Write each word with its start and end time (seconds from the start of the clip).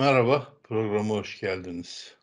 Merhaba, 0.00 0.52
programa 0.62 1.14
hoş 1.14 1.40
geldiniz. 1.40 2.14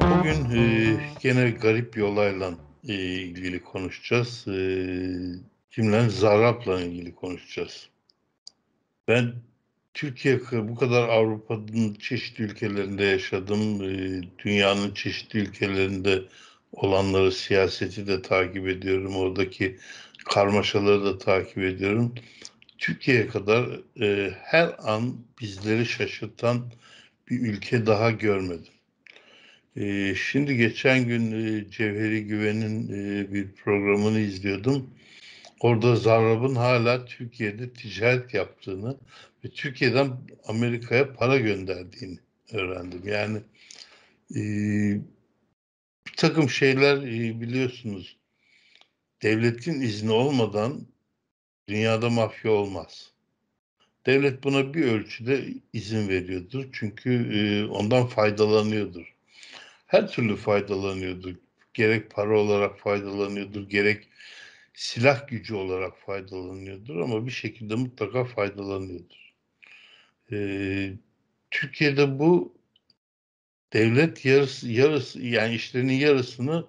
Bugün 0.00 0.56
e, 0.56 0.96
gene 1.20 1.50
garip 1.50 1.96
bir 1.96 2.02
olayla 2.02 2.54
e, 2.88 2.94
ilgili 2.94 3.62
konuşacağız. 3.62 4.48
E, 4.48 4.56
kimle? 5.70 6.08
Zarap'la 6.08 6.80
ilgili 6.80 7.14
konuşacağız. 7.14 7.88
Ben 9.08 9.32
Türkiye 9.94 10.40
bu 10.52 10.74
kadar 10.74 11.08
Avrupa'nın 11.08 11.94
çeşitli 11.94 12.44
ülkelerinde 12.44 13.04
yaşadım. 13.04 13.82
E, 13.82 14.22
dünyanın 14.38 14.94
çeşitli 14.94 15.38
ülkelerinde 15.38 16.22
olanları, 16.72 17.32
siyaseti 17.32 18.06
de 18.06 18.22
takip 18.22 18.68
ediyorum. 18.68 19.16
Oradaki 19.16 19.78
karmaşaları 20.24 21.04
da 21.04 21.18
takip 21.18 21.58
ediyorum. 21.58 22.14
Türkiye'ye 22.78 23.26
kadar 23.26 23.80
e, 24.00 24.30
her 24.42 24.74
an 24.78 25.16
bizleri 25.40 25.86
şaşırtan 25.86 26.72
bir 27.30 27.40
ülke 27.40 27.86
daha 27.86 28.10
görmedim. 28.10 28.72
E, 29.76 30.14
şimdi 30.14 30.56
geçen 30.56 31.06
gün 31.06 31.32
e, 31.32 31.70
Cevheri 31.70 32.26
Güven'in 32.26 32.88
e, 32.88 33.32
bir 33.32 33.52
programını 33.52 34.18
izliyordum. 34.18 34.90
Orada 35.60 35.96
Zarrab'ın 35.96 36.54
hala 36.54 37.04
Türkiye'de 37.04 37.72
ticaret 37.72 38.34
yaptığını 38.34 38.96
ve 39.44 39.48
Türkiye'den 39.48 40.10
Amerika'ya 40.46 41.12
para 41.12 41.38
gönderdiğini 41.38 42.18
öğrendim. 42.52 43.02
Yani 43.04 43.38
e, 44.30 44.40
bir 46.06 46.16
takım 46.16 46.50
şeyler 46.50 46.96
e, 46.96 47.40
biliyorsunuz 47.40 48.16
devletin 49.22 49.80
izni 49.80 50.12
olmadan 50.12 50.86
dünyada 51.68 52.10
mafya 52.10 52.50
olmaz. 52.50 53.12
Devlet 54.06 54.44
buna 54.44 54.74
bir 54.74 54.84
ölçüde 54.84 55.48
izin 55.72 56.08
veriyordur. 56.08 56.68
Çünkü 56.72 57.10
e, 57.38 57.70
ondan 57.70 58.06
faydalanıyordur. 58.06 59.14
Her 59.86 60.08
türlü 60.08 60.36
faydalanıyordur. 60.36 61.34
Gerek 61.74 62.10
para 62.10 62.38
olarak 62.38 62.78
faydalanıyordur, 62.78 63.68
gerek 63.68 64.08
silah 64.74 65.28
gücü 65.28 65.54
olarak 65.54 65.98
faydalanıyordur 65.98 66.96
ama 66.96 67.26
bir 67.26 67.30
şekilde 67.30 67.74
mutlaka 67.74 68.24
faydalanıyordur. 68.24 69.32
Ee, 70.32 70.92
Türkiye'de 71.50 72.18
bu 72.18 72.54
devlet 73.72 74.24
yarısı, 74.24 74.68
yarısı 74.68 75.22
yani 75.22 75.54
işlerinin 75.54 75.94
yarısını 75.94 76.66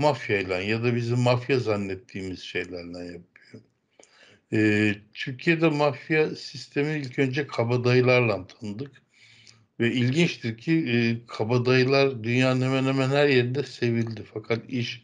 mafyayla 0.00 0.60
ya 0.60 0.82
da 0.82 0.94
bizim 0.94 1.18
mafya 1.18 1.58
zannettiğimiz 1.58 2.40
şeylerle 2.40 2.98
yapıyor. 2.98 3.62
Ee, 4.52 4.94
Türkiye'de 5.14 5.68
mafya 5.68 6.36
sistemi 6.36 6.98
ilk 6.98 7.18
önce 7.18 7.46
kabadayılarla 7.46 8.46
tanıdık. 8.46 9.02
Ve 9.80 9.92
ilginçtir 9.92 10.58
ki 10.58 10.72
e, 10.72 11.26
kabadayılar 11.26 12.24
dünyanın 12.24 12.62
hemen 12.62 12.84
hemen 12.84 13.08
her 13.08 13.28
yerinde 13.28 13.62
sevildi. 13.62 14.24
Fakat 14.34 14.70
iş 14.70 15.02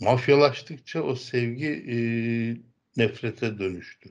mafyalaştıkça 0.00 1.02
o 1.02 1.14
sevgi 1.14 1.66
e, 1.66 1.96
nefrete 2.96 3.58
dönüştü. 3.58 4.08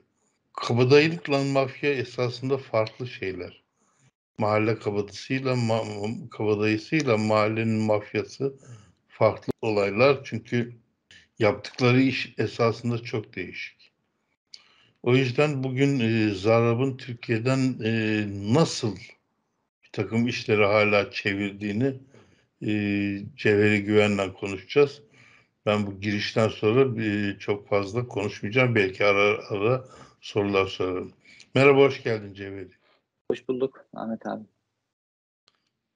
Kabadayılıkla 0.52 1.44
mafya 1.44 1.94
esasında 1.94 2.58
farklı 2.58 3.08
şeyler. 3.08 3.62
Mahalle 4.38 4.78
kabadasıyla, 4.78 5.56
ma 5.56 5.82
kabadayısıyla 6.30 7.16
mahallenin 7.16 7.80
mafyası 7.80 8.54
farklı 9.18 9.52
olaylar. 9.62 10.20
Çünkü 10.24 10.72
yaptıkları 11.38 12.00
iş 12.00 12.34
esasında 12.38 12.98
çok 12.98 13.36
değişik. 13.36 13.92
O 15.02 15.16
yüzden 15.16 15.64
bugün 15.64 16.00
e, 16.00 16.34
Zarab'ın 16.34 16.96
Türkiye'den 16.96 17.80
e, 17.84 18.24
nasıl 18.54 18.96
bir 19.82 19.90
takım 19.92 20.28
işleri 20.28 20.64
hala 20.64 21.10
çevirdiğini 21.10 21.94
e, 22.62 22.70
Cevheri 23.36 23.84
Güven'le 23.84 24.32
konuşacağız. 24.32 25.02
Ben 25.66 25.86
bu 25.86 26.00
girişten 26.00 26.48
sonra 26.48 27.04
e, 27.04 27.38
çok 27.38 27.68
fazla 27.68 28.08
konuşmayacağım. 28.08 28.74
Belki 28.74 29.04
ara 29.04 29.48
ara 29.48 29.84
sorular 30.20 30.66
sorarım. 30.66 31.12
Merhaba, 31.54 31.78
hoş 31.78 32.02
geldin 32.02 32.34
Cevheri. 32.34 32.72
Hoş 33.30 33.48
bulduk 33.48 33.84
Ahmet 33.94 34.26
abi. 34.26 34.44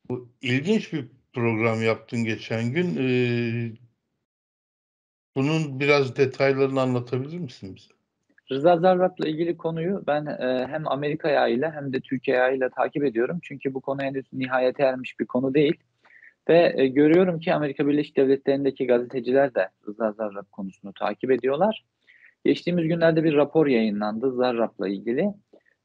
Bu 0.08 0.28
ilginç 0.40 0.92
bir 0.92 1.08
program 1.32 1.82
yaptın 1.82 2.24
geçen 2.24 2.72
gün. 2.72 2.96
Ee, 2.96 3.72
bunun 5.36 5.80
biraz 5.80 6.16
detaylarını 6.16 6.80
anlatabilir 6.80 7.38
misin 7.38 7.76
bize? 7.76 7.92
Rıza 8.50 8.76
Zarrab'la 8.76 9.28
ilgili 9.28 9.56
konuyu 9.56 10.02
ben 10.06 10.26
e, 10.26 10.66
hem 10.66 10.88
Amerika 10.88 11.28
ayağıyla 11.28 11.72
hem 11.74 11.92
de 11.92 12.00
Türkiye 12.00 12.40
ayağıyla 12.40 12.68
takip 12.68 13.04
ediyorum. 13.04 13.38
Çünkü 13.42 13.74
bu 13.74 13.80
konu 13.80 14.02
henüz 14.02 14.26
nihayete 14.32 14.82
ermiş 14.82 15.20
bir 15.20 15.26
konu 15.26 15.54
değil. 15.54 15.74
Ve 16.48 16.74
e, 16.76 16.86
görüyorum 16.86 17.40
ki 17.40 17.54
Amerika 17.54 17.86
Birleşik 17.86 18.16
Devletleri'ndeki 18.16 18.86
gazeteciler 18.86 19.54
de 19.54 19.68
Rıza 19.88 20.12
Zarrab 20.12 20.46
konusunu 20.52 20.92
takip 20.92 21.30
ediyorlar. 21.30 21.84
Geçtiğimiz 22.44 22.88
günlerde 22.88 23.24
bir 23.24 23.34
rapor 23.34 23.66
yayınlandı 23.66 24.32
Zarrab'la 24.32 24.88
ilgili. 24.88 25.28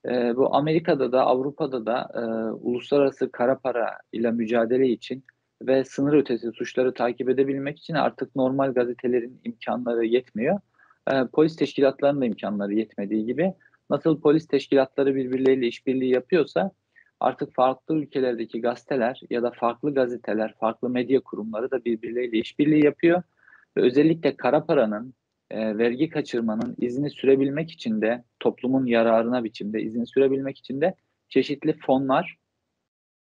E, 0.05 0.35
bu 0.35 0.55
Amerika'da 0.55 1.11
da 1.11 1.25
Avrupa'da 1.25 1.85
da 1.85 2.09
e, 2.15 2.19
uluslararası 2.51 3.31
kara 3.31 3.59
para 3.59 3.97
ile 4.11 4.31
mücadele 4.31 4.87
için 4.87 5.23
ve 5.61 5.83
sınır 5.83 6.13
ötesi 6.13 6.51
suçları 6.51 6.93
takip 6.93 7.29
edebilmek 7.29 7.79
için 7.79 7.93
artık 7.93 8.35
normal 8.35 8.73
gazetelerin 8.73 9.41
imkanları 9.43 10.05
yetmiyor. 10.05 10.59
E, 11.11 11.27
polis 11.33 11.55
teşkilatlarının 11.55 12.21
da 12.21 12.25
imkanları 12.25 12.73
yetmediği 12.73 13.25
gibi 13.25 13.53
nasıl 13.89 14.21
polis 14.21 14.47
teşkilatları 14.47 15.15
birbirleriyle 15.15 15.67
işbirliği 15.67 16.13
yapıyorsa 16.13 16.71
artık 17.19 17.55
farklı 17.55 17.95
ülkelerdeki 17.95 18.61
gazeteler 18.61 19.21
ya 19.29 19.43
da 19.43 19.51
farklı 19.51 19.93
gazeteler, 19.93 20.55
farklı 20.59 20.89
medya 20.89 21.19
kurumları 21.19 21.71
da 21.71 21.85
birbirleriyle 21.85 22.37
işbirliği 22.37 22.85
yapıyor. 22.85 23.23
Ve 23.77 23.81
özellikle 23.81 24.37
kara 24.37 24.65
paranın, 24.65 25.13
e, 25.51 25.77
vergi 25.77 26.09
kaçırmanın 26.09 26.75
izini 26.77 27.09
sürebilmek 27.09 27.71
için 27.71 28.01
de 28.01 28.23
toplumun 28.39 28.85
yararına 28.85 29.43
biçimde 29.43 29.81
izini 29.81 30.07
sürebilmek 30.07 30.57
için 30.57 30.81
de 30.81 30.95
çeşitli 31.29 31.73
fonlar 31.73 32.37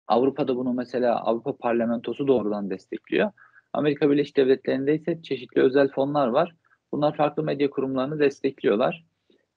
Avrupa'da 0.08 0.56
bunu 0.56 0.74
mesela 0.74 1.16
Avrupa 1.16 1.58
Parlamentosu 1.58 2.28
doğrudan 2.28 2.70
destekliyor. 2.70 3.32
Amerika 3.74 4.10
Birleşik 4.10 4.38
Devletleri'nde 4.38 4.96
ise 4.96 5.22
çeşitli 5.22 5.62
özel 5.62 5.90
fonlar 5.90 6.28
var. 6.28 6.56
Bunlar 6.92 7.18
farklı 7.18 7.44
medya 7.44 7.70
kurumlarını 7.70 8.20
destekliyorlar. 8.20 9.06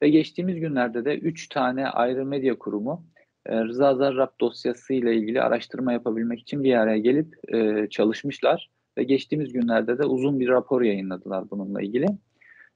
Ve 0.02 0.08
geçtiğimiz 0.08 0.60
günlerde 0.60 1.04
de 1.04 1.18
3 1.18 1.48
tane 1.48 1.88
ayrı 1.88 2.26
medya 2.26 2.58
kurumu 2.58 3.06
e, 3.46 3.64
Rıza 3.64 3.94
Zarrab 3.94 4.30
dosyası 4.40 4.94
ile 4.94 5.16
ilgili 5.16 5.42
araştırma 5.42 5.92
yapabilmek 5.92 6.40
için 6.40 6.64
bir 6.64 6.74
araya 6.74 6.98
gelip 6.98 7.54
e, 7.54 7.88
çalışmışlar. 7.90 8.70
Ve 8.98 9.02
geçtiğimiz 9.04 9.52
günlerde 9.52 9.98
de 9.98 10.04
uzun 10.04 10.40
bir 10.40 10.48
rapor 10.48 10.82
yayınladılar 10.82 11.50
bununla 11.50 11.82
ilgili. 11.82 12.06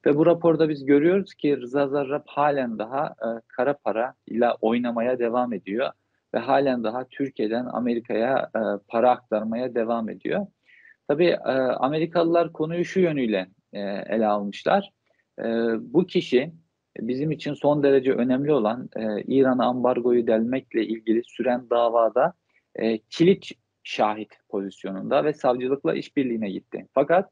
Ve 0.07 0.17
bu 0.17 0.27
raporda 0.27 0.69
biz 0.69 0.85
görüyoruz 0.85 1.35
ki 1.35 1.61
Rıza 1.61 1.89
Zarrab 1.89 2.23
halen 2.27 2.79
daha 2.79 3.07
e, 3.07 3.29
kara 3.49 3.75
para 3.75 4.15
ile 4.27 4.49
oynamaya 4.61 5.19
devam 5.19 5.53
ediyor 5.53 5.91
ve 6.35 6.39
halen 6.39 6.85
daha 6.85 7.09
Türkiye'den 7.09 7.67
Amerika'ya 7.73 8.51
e, 8.57 8.61
para 8.89 9.11
aktarmaya 9.11 9.75
devam 9.75 10.09
ediyor. 10.09 10.47
Tabii 11.09 11.29
e, 11.29 11.53
Amerikalılar 11.61 12.53
konuyu 12.53 12.85
şu 12.85 13.01
yönüyle 13.01 13.49
e, 13.73 13.81
ele 13.81 14.27
almışlar. 14.27 14.91
E, 15.39 15.45
bu 15.81 16.07
kişi 16.07 16.53
bizim 16.99 17.31
için 17.31 17.55
son 17.55 17.83
derece 17.83 18.13
önemli 18.13 18.53
olan 18.53 18.89
e, 18.97 19.23
İran'a 19.23 19.67
ambargoyu 19.67 20.27
delmekle 20.27 20.87
ilgili 20.87 21.23
süren 21.25 21.71
davada 21.71 22.33
e, 22.75 22.99
kilit 22.99 23.51
şahit 23.83 24.39
pozisyonunda 24.49 25.25
ve 25.25 25.33
savcılıkla 25.33 25.95
işbirliğine 25.95 26.51
gitti. 26.51 26.87
Fakat 26.95 27.31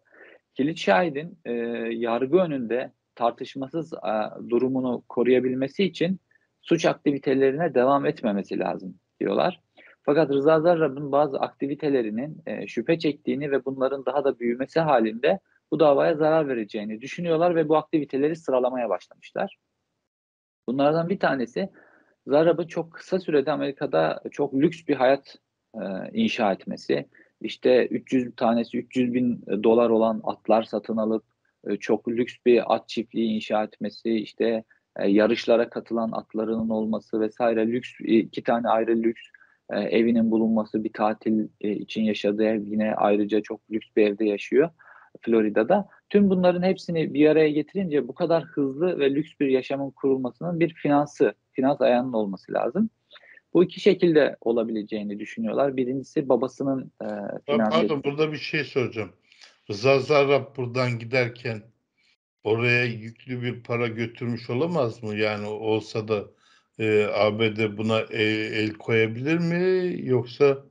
kilit 0.55 0.79
şahidin 0.79 1.39
e, 1.45 1.53
yargı 1.93 2.37
önünde 2.37 2.93
tartışmasız 3.15 3.93
e, 3.93 4.49
durumunu 4.51 5.03
koruyabilmesi 5.09 5.85
için 5.85 6.21
suç 6.69 6.85
aktivitelerine 6.85 7.75
devam 7.75 8.07
etmemesi 8.07 8.59
lazım 8.59 8.95
diyorlar. 9.21 9.61
Fakat 10.03 10.31
Rıza 10.31 10.61
Zarrab'ın 10.61 11.13
bazı 11.13 11.41
aktivitelerinin 11.41 12.43
e, 12.47 12.67
şüphe 12.67 12.99
çektiğini 12.99 13.51
ve 13.51 13.65
bunların 13.65 14.07
daha 14.07 14.25
da 14.25 14.39
büyümesi 14.39 14.81
halinde 14.81 15.39
bu 15.71 15.81
davaya 15.81 16.15
zarar 16.15 16.49
vereceğini 16.49 17.01
düşünüyorlar 17.01 17.57
ve 17.57 17.69
bu 17.69 17.77
aktiviteleri 17.77 18.37
sıralamaya 18.37 18.89
başlamışlar. 18.89 19.57
Bunlardan 20.69 21.09
bir 21.09 21.19
tanesi 21.19 21.69
Zarrab'ın 22.27 22.67
çok 22.67 22.93
kısa 22.93 23.19
sürede 23.19 23.53
Amerika'da 23.53 24.23
çok 24.31 24.55
lüks 24.55 24.87
bir 24.89 24.97
hayat 24.97 25.37
e, 25.75 25.81
inşa 26.13 26.53
etmesi. 26.53 27.09
İşte 27.41 27.87
300 27.87 28.37
tanesi 28.37 28.79
300 28.79 29.15
bin 29.15 29.45
dolar 29.65 29.91
olan 29.91 30.21
atlar 30.25 30.63
satın 30.63 30.97
alıp 30.97 31.25
e, 31.67 31.77
çok 31.77 32.09
lüks 32.09 32.35
bir 32.47 32.75
at 32.75 32.89
çiftliği 32.89 33.35
inşa 33.35 33.65
etmesi, 33.65 34.11
işte 34.11 34.65
e, 34.99 35.11
yarışlara 35.11 35.71
katılan 35.71 36.13
atlarının 36.13 36.69
olması 36.69 37.21
vesaire 37.21 37.67
lüks 37.67 37.91
iki 38.01 38.43
tane 38.43 38.69
ayrı 38.69 39.03
lüks 39.03 39.23
e, 39.71 39.81
evinin 39.81 40.31
bulunması 40.31 40.85
bir 40.85 40.93
tatil 40.93 41.49
e, 41.61 41.71
için 41.71 42.03
yaşadığı 42.03 42.45
ev 42.45 42.63
yine 42.63 42.95
ayrıca 42.95 43.41
çok 43.41 43.61
lüks 43.71 43.87
bir 43.97 44.07
evde 44.07 44.25
yaşıyor 44.25 44.71
Florida'da. 45.21 45.89
Tüm 46.11 46.31
bunların 46.31 46.63
hepsini 46.63 47.15
bir 47.15 47.29
araya 47.29 47.51
getirince 47.51 48.09
bu 48.09 48.15
kadar 48.15 48.45
hızlı 48.45 48.99
ve 48.99 49.15
lüks 49.15 49.31
bir 49.41 49.47
yaşamın 49.47 49.91
kurulmasının 49.91 50.61
bir 50.61 50.75
finansı, 50.75 51.35
finans 51.53 51.81
ayağının 51.81 52.13
olması 52.13 52.53
lazım. 52.53 52.91
Bu 53.55 53.65
iki 53.65 53.81
şekilde 53.81 54.37
olabileceğini 54.41 55.19
düşünüyorlar. 55.19 55.77
Birincisi 55.77 56.29
babasının 56.29 56.93
e, 57.03 57.07
finanse 57.47 57.71
Pardon 57.71 58.05
burada 58.05 58.33
bir 58.33 58.39
şey 58.39 58.65
soracağım. 58.65 59.11
Rıza 59.71 59.99
Zarrab 59.99 60.57
buradan 60.57 60.99
giderken 60.99 61.63
oraya 62.45 62.85
yüklü 62.85 63.43
bir 63.43 63.63
para 63.63 63.87
götürmüş 63.87 64.51
olamaz 64.51 65.03
mı? 65.03 65.17
Yani 65.17 65.47
olsa 65.47 66.09
da 66.09 66.25
e, 66.79 67.05
ABD 67.05 67.77
buna 67.77 68.01
el, 68.01 68.53
el 68.53 68.73
koyabilir 68.73 69.39
mi? 69.39 69.95
Yoksa 70.09 70.65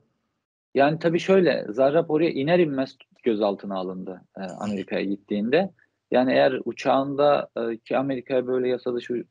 Yani 0.74 0.98
tabii 0.98 1.20
şöyle, 1.20 1.66
Zarrab 1.68 2.10
oraya 2.10 2.30
iner 2.30 2.58
inmez 2.58 2.96
gözaltına 3.22 3.76
alındı 3.76 4.22
e, 4.36 4.40
Amerika'ya 4.40 5.04
gittiğinde. 5.04 5.70
Yani 6.10 6.32
eğer 6.32 6.60
uçağında 6.64 7.48
e, 7.56 7.76
ki 7.76 7.96
Amerika'ya 7.96 8.46
böyle 8.46 8.68
yasa 8.68 8.94
dışı 8.94 9.24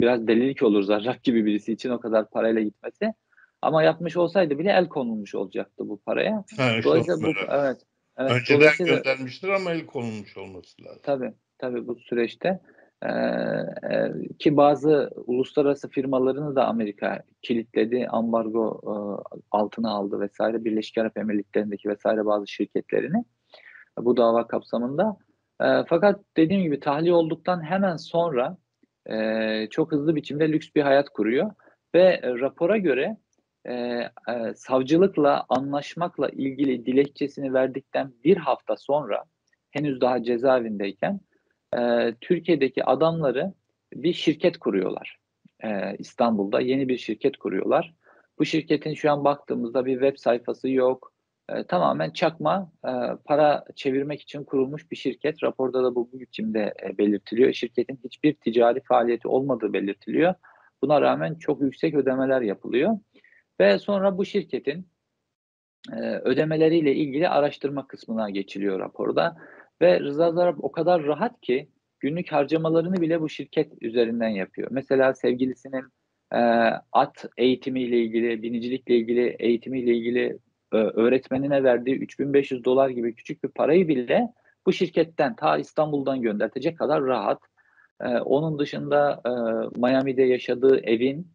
biraz 0.00 0.26
delilik 0.26 0.62
olur 0.62 0.82
Zarrab 0.82 1.14
gibi 1.22 1.46
birisi 1.46 1.72
için 1.72 1.90
o 1.90 2.00
kadar 2.00 2.30
parayla 2.30 2.62
gitmesi. 2.62 3.14
Ama 3.62 3.82
yapmış 3.82 4.16
olsaydı 4.16 4.58
bile 4.58 4.70
el 4.70 4.88
konulmuş 4.88 5.34
olacaktı 5.34 5.88
bu 5.88 6.00
paraya. 6.00 6.44
ha, 6.56 6.70
Dolayısıyla 6.84 7.22
bu 7.22 7.32
evet. 7.50 7.82
evet 8.16 8.32
önceden 8.32 8.86
göndermiştir 8.86 9.48
ama 9.48 9.72
el 9.72 9.86
konulmuş 9.86 10.36
olması 10.36 10.84
lazım. 10.84 11.00
Tabii, 11.02 11.32
tabii 11.60 11.86
bu 11.86 11.96
süreçte 11.96 12.60
Ee, 13.02 13.08
e, 13.92 14.12
ki 14.38 14.56
bazı 14.56 15.10
uluslararası 15.26 15.88
firmalarını 15.88 16.56
da 16.56 16.66
Amerika 16.66 17.22
kilitledi, 17.42 18.06
ambargo 18.10 18.80
e, 18.84 18.94
altına 19.50 19.90
aldı 19.90 20.20
vesaire 20.20 20.64
Birleşik 20.64 20.98
Arap 20.98 21.18
Emirlikleri'ndeki 21.18 21.88
vesaire 21.88 22.26
bazı 22.26 22.46
şirketlerini 22.46 23.24
bu 23.98 24.16
dava 24.16 24.46
kapsamında. 24.46 25.16
E, 25.60 25.66
fakat 25.88 26.20
dediğim 26.36 26.62
gibi 26.62 26.80
tahliye 26.80 27.14
olduktan 27.14 27.62
hemen 27.64 27.96
sonra 27.96 28.56
e, 29.06 29.66
çok 29.70 29.92
hızlı 29.92 30.16
biçimde 30.16 30.52
lüks 30.52 30.68
bir 30.76 30.82
hayat 30.82 31.08
kuruyor 31.08 31.50
ve 31.94 32.20
e, 32.22 32.28
rapora 32.28 32.76
göre 32.76 33.16
e, 33.64 33.74
e, 33.74 34.10
savcılıkla 34.56 35.44
anlaşmakla 35.48 36.28
ilgili 36.28 36.86
dilekçesini 36.86 37.54
verdikten 37.54 38.12
bir 38.24 38.36
hafta 38.36 38.76
sonra 38.76 39.24
henüz 39.70 40.00
daha 40.00 40.22
cezaevindeyken 40.22 41.20
e, 41.78 42.14
Türkiye'deki 42.20 42.84
adamları 42.84 43.52
bir 43.94 44.12
şirket 44.12 44.58
kuruyorlar. 44.58 45.18
E, 45.64 45.96
İstanbul'da 45.98 46.60
yeni 46.60 46.88
bir 46.88 46.98
şirket 46.98 47.36
kuruyorlar. 47.36 47.94
Bu 48.38 48.44
şirketin 48.44 48.94
şu 48.94 49.12
an 49.12 49.24
baktığımızda 49.24 49.86
bir 49.86 49.92
web 49.92 50.16
sayfası 50.16 50.68
yok. 50.68 51.12
E, 51.48 51.64
tamamen 51.64 52.10
çakma 52.10 52.72
e, 52.84 52.92
para 53.24 53.64
çevirmek 53.76 54.20
için 54.22 54.44
kurulmuş 54.44 54.90
bir 54.90 54.96
şirket. 54.96 55.42
Raporda 55.42 55.84
da 55.84 55.94
bu, 55.94 56.10
biçimde 56.12 56.74
e, 56.84 56.98
belirtiliyor. 56.98 57.52
Şirketin 57.52 58.00
hiçbir 58.04 58.34
ticari 58.34 58.80
faaliyeti 58.80 59.28
olmadığı 59.28 59.72
belirtiliyor. 59.72 60.34
Buna 60.82 61.00
rağmen 61.00 61.34
çok 61.34 61.62
yüksek 61.62 61.94
ödemeler 61.94 62.40
yapılıyor. 62.40 62.98
Ve 63.60 63.78
sonra 63.78 64.18
bu 64.18 64.24
şirketin 64.24 64.88
e, 65.92 66.00
ödemeleriyle 66.00 66.94
ilgili 66.94 67.28
araştırma 67.28 67.86
kısmına 67.86 68.30
geçiliyor 68.30 68.78
raporda. 68.78 69.36
Ve 69.82 70.00
Rıza 70.00 70.32
Zarrab 70.32 70.58
o 70.62 70.72
kadar 70.72 71.04
rahat 71.04 71.40
ki 71.40 71.68
günlük 72.00 72.32
harcamalarını 72.32 73.00
bile 73.00 73.20
bu 73.20 73.28
şirket 73.28 73.72
üzerinden 73.80 74.28
yapıyor. 74.28 74.68
Mesela 74.70 75.14
sevgilisinin 75.14 75.84
e, 76.32 76.38
at 76.92 77.24
eğitimiyle 77.36 77.98
ilgili, 77.98 78.42
binicilikle 78.42 78.96
ilgili, 78.96 79.36
eğitimiyle 79.38 79.94
ilgili 79.94 80.38
e, 80.72 80.76
öğretmenine 80.76 81.64
verdiği 81.64 81.96
3500 81.96 82.64
dolar 82.64 82.88
gibi 82.88 83.14
küçük 83.14 83.44
bir 83.44 83.48
parayı 83.48 83.88
bile 83.88 84.28
bu 84.66 84.72
şirketten 84.72 85.36
ta 85.36 85.58
İstanbul'dan 85.58 86.22
göndertecek 86.22 86.78
kadar 86.78 87.04
rahat. 87.04 87.42
E, 88.00 88.08
onun 88.08 88.58
dışında 88.58 89.20
e, 89.26 89.30
Miami'de 89.80 90.22
yaşadığı 90.22 90.80
evin 90.80 91.28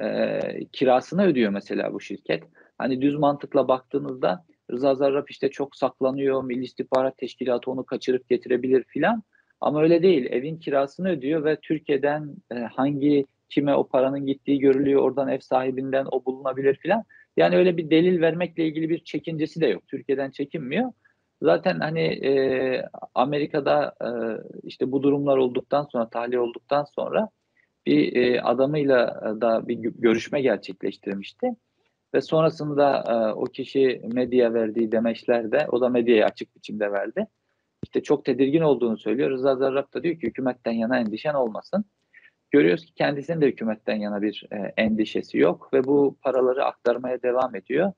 e, 0.00 0.40
kirasını 0.72 1.24
ödüyor 1.24 1.50
mesela 1.50 1.92
bu 1.92 2.00
şirket. 2.00 2.44
Hani 2.78 3.02
düz 3.02 3.14
mantıkla 3.14 3.68
baktığınızda 3.68 4.44
Rıza 4.72 4.94
Zarrab 4.94 5.24
işte 5.28 5.50
çok 5.50 5.76
saklanıyor, 5.76 6.44
Milli 6.44 6.64
İstihbarat 6.64 7.18
Teşkilatı 7.18 7.70
onu 7.70 7.84
kaçırıp 7.84 8.28
getirebilir 8.28 8.84
filan. 8.84 9.22
Ama 9.60 9.82
öyle 9.82 10.02
değil. 10.02 10.26
Evin 10.30 10.56
kirasını 10.56 11.10
ödüyor 11.10 11.44
ve 11.44 11.56
Türkiye'den 11.62 12.34
e, 12.50 12.54
hangi 12.54 13.26
kime 13.48 13.74
o 13.74 13.88
paranın 13.88 14.26
gittiği 14.26 14.58
görülüyor. 14.58 15.02
Oradan 15.02 15.28
ev 15.28 15.40
sahibinden 15.40 16.06
o 16.10 16.24
bulunabilir 16.24 16.74
filan. 16.74 17.04
Yani 17.36 17.56
öyle 17.56 17.76
bir 17.76 17.90
delil 17.90 18.20
vermekle 18.20 18.66
ilgili 18.66 18.88
bir 18.88 19.04
çekincesi 19.04 19.60
de 19.60 19.66
yok. 19.66 19.88
Türkiye'den 19.88 20.30
çekinmiyor. 20.30 20.92
Zaten 21.42 21.80
hani 21.80 22.00
e, 22.00 22.84
Amerika'da 23.14 23.94
e, 24.00 24.08
işte 24.62 24.92
bu 24.92 25.02
durumlar 25.02 25.36
olduktan 25.36 25.84
sonra, 25.84 26.08
tahliye 26.08 26.40
olduktan 26.40 26.84
sonra 26.84 27.28
bir 27.86 28.16
e, 28.16 28.42
adamıyla 28.42 29.20
da 29.40 29.68
bir 29.68 29.74
görüşme 29.74 30.40
gerçekleştirmişti. 30.40 31.46
Ve 32.14 32.20
sonrasında 32.20 33.04
e, 33.08 33.32
o 33.32 33.44
kişi 33.44 34.02
medya 34.12 34.54
verdiği 34.54 34.92
demeçlerde, 34.92 35.66
o 35.72 35.80
da 35.80 35.88
medyaya 35.88 36.26
açık 36.26 36.56
biçimde 36.56 36.92
verdi. 36.92 37.26
İşte 37.84 38.02
çok 38.02 38.24
tedirgin 38.24 38.60
olduğunu 38.60 38.98
söylüyor. 38.98 39.30
Rıza 39.30 39.56
Zarrab 39.56 39.94
da 39.94 40.02
diyor 40.02 40.14
ki 40.14 40.26
hükümetten 40.26 40.72
yana 40.72 40.98
endişen 40.98 41.34
olmasın. 41.34 41.84
Görüyoruz 42.50 42.86
ki 42.86 42.94
kendisinin 42.94 43.40
de 43.40 43.46
hükümetten 43.46 43.96
yana 43.96 44.22
bir 44.22 44.46
e, 44.52 44.56
endişesi 44.76 45.38
yok 45.38 45.72
ve 45.72 45.84
bu 45.84 46.18
paraları 46.22 46.64
aktarmaya 46.64 47.22
devam 47.22 47.56
ediyor. 47.56 47.92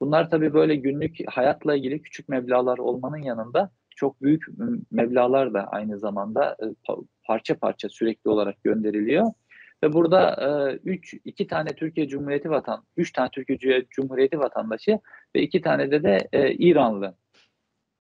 Bunlar 0.00 0.30
tabii 0.30 0.54
böyle 0.54 0.76
günlük 0.76 1.16
hayatla 1.28 1.74
ilgili 1.74 2.02
küçük 2.02 2.28
meblalar 2.28 2.78
olmanın 2.78 3.22
yanında 3.22 3.70
çok 3.96 4.22
büyük 4.22 4.44
meblalar 4.90 5.54
da 5.54 5.66
aynı 5.66 5.98
zamanda 5.98 6.56
e, 6.62 6.92
parça 7.24 7.58
parça 7.58 7.88
sürekli 7.88 8.30
olarak 8.30 8.64
gönderiliyor. 8.64 9.26
Ve 9.82 9.92
burada 9.92 10.30
e, 10.30 10.74
üç, 10.84 11.14
iki 11.24 11.46
tane 11.46 11.68
Türkiye 11.68 12.08
Cumhuriyeti 12.08 12.50
vatan, 12.50 12.84
üç 12.96 13.12
tane 13.12 13.28
Türkiye 13.32 13.84
Cumhuriyeti 13.90 14.38
vatandaşı 14.38 14.98
ve 15.36 15.42
iki 15.42 15.60
tane 15.60 15.90
de 15.90 16.02
de 16.02 16.28
e, 16.32 16.52
İranlı, 16.52 17.14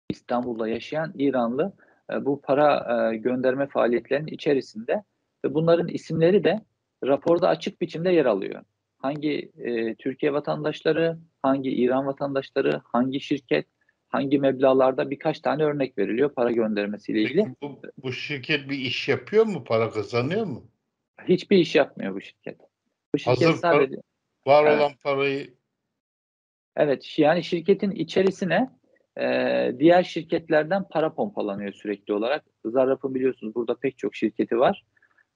İstanbul'da 0.10 0.68
yaşayan 0.68 1.14
İranlı 1.18 1.74
e, 2.14 2.26
bu 2.26 2.42
para 2.42 2.88
e, 3.14 3.18
gönderme 3.18 3.68
faaliyetlerinin 3.68 4.34
içerisinde 4.34 5.04
ve 5.46 5.54
bunların 5.54 5.88
isimleri 5.88 6.44
de 6.44 6.62
raporda 7.04 7.48
açık 7.50 7.82
biçimde 7.82 8.10
yer 8.12 8.26
alıyor. 8.26 8.64
Hangi 8.98 9.52
e, 9.58 9.96
Türkiye 9.96 10.34
vatandaşları, 10.34 11.18
hangi 11.42 11.70
İran 11.70 12.08
vatandaşları, 12.08 12.82
hangi 12.84 13.20
şirket, 13.20 13.66
hangi 14.10 14.40
meblalarda 14.40 15.10
birkaç 15.10 15.40
tane 15.40 15.64
örnek 15.64 15.98
veriliyor 15.98 16.34
para 16.34 16.52
göndermesiyle 16.52 17.22
ilgili. 17.22 17.44
Peki 17.44 17.56
bu, 17.62 17.82
bu 17.98 18.12
şirket 18.12 18.70
bir 18.70 18.78
iş 18.78 19.08
yapıyor 19.08 19.46
mu? 19.46 19.64
Para 19.64 19.90
kazanıyor 19.90 20.46
mu? 20.46 20.64
Hiçbir 21.28 21.58
iş 21.58 21.76
yapmıyor 21.76 22.16
bu 22.16 22.22
şirket. 22.22 22.58
Bu 23.16 23.20
şirket 23.20 23.48
Hazır 23.48 23.60
sadece 23.60 23.96
Var 24.48 24.66
Evet. 24.66 24.80
olan 24.80 24.92
parayı 25.04 25.54
evet 26.76 27.20
yani 27.20 27.44
şirketin 27.44 27.92
içerisine 27.92 28.70
e, 29.20 29.26
diğer 29.80 30.04
şirketlerden 30.04 30.84
para 30.90 31.14
pompalanıyor 31.14 31.74
sürekli 31.74 32.14
olarak. 32.14 32.46
Zarrab'ın 32.66 33.16
biliyorsunuz 33.16 33.56
burada 33.56 33.76
pek 33.76 33.98
çok 33.98 34.16
şirketi 34.16 34.60
var. 34.60 34.86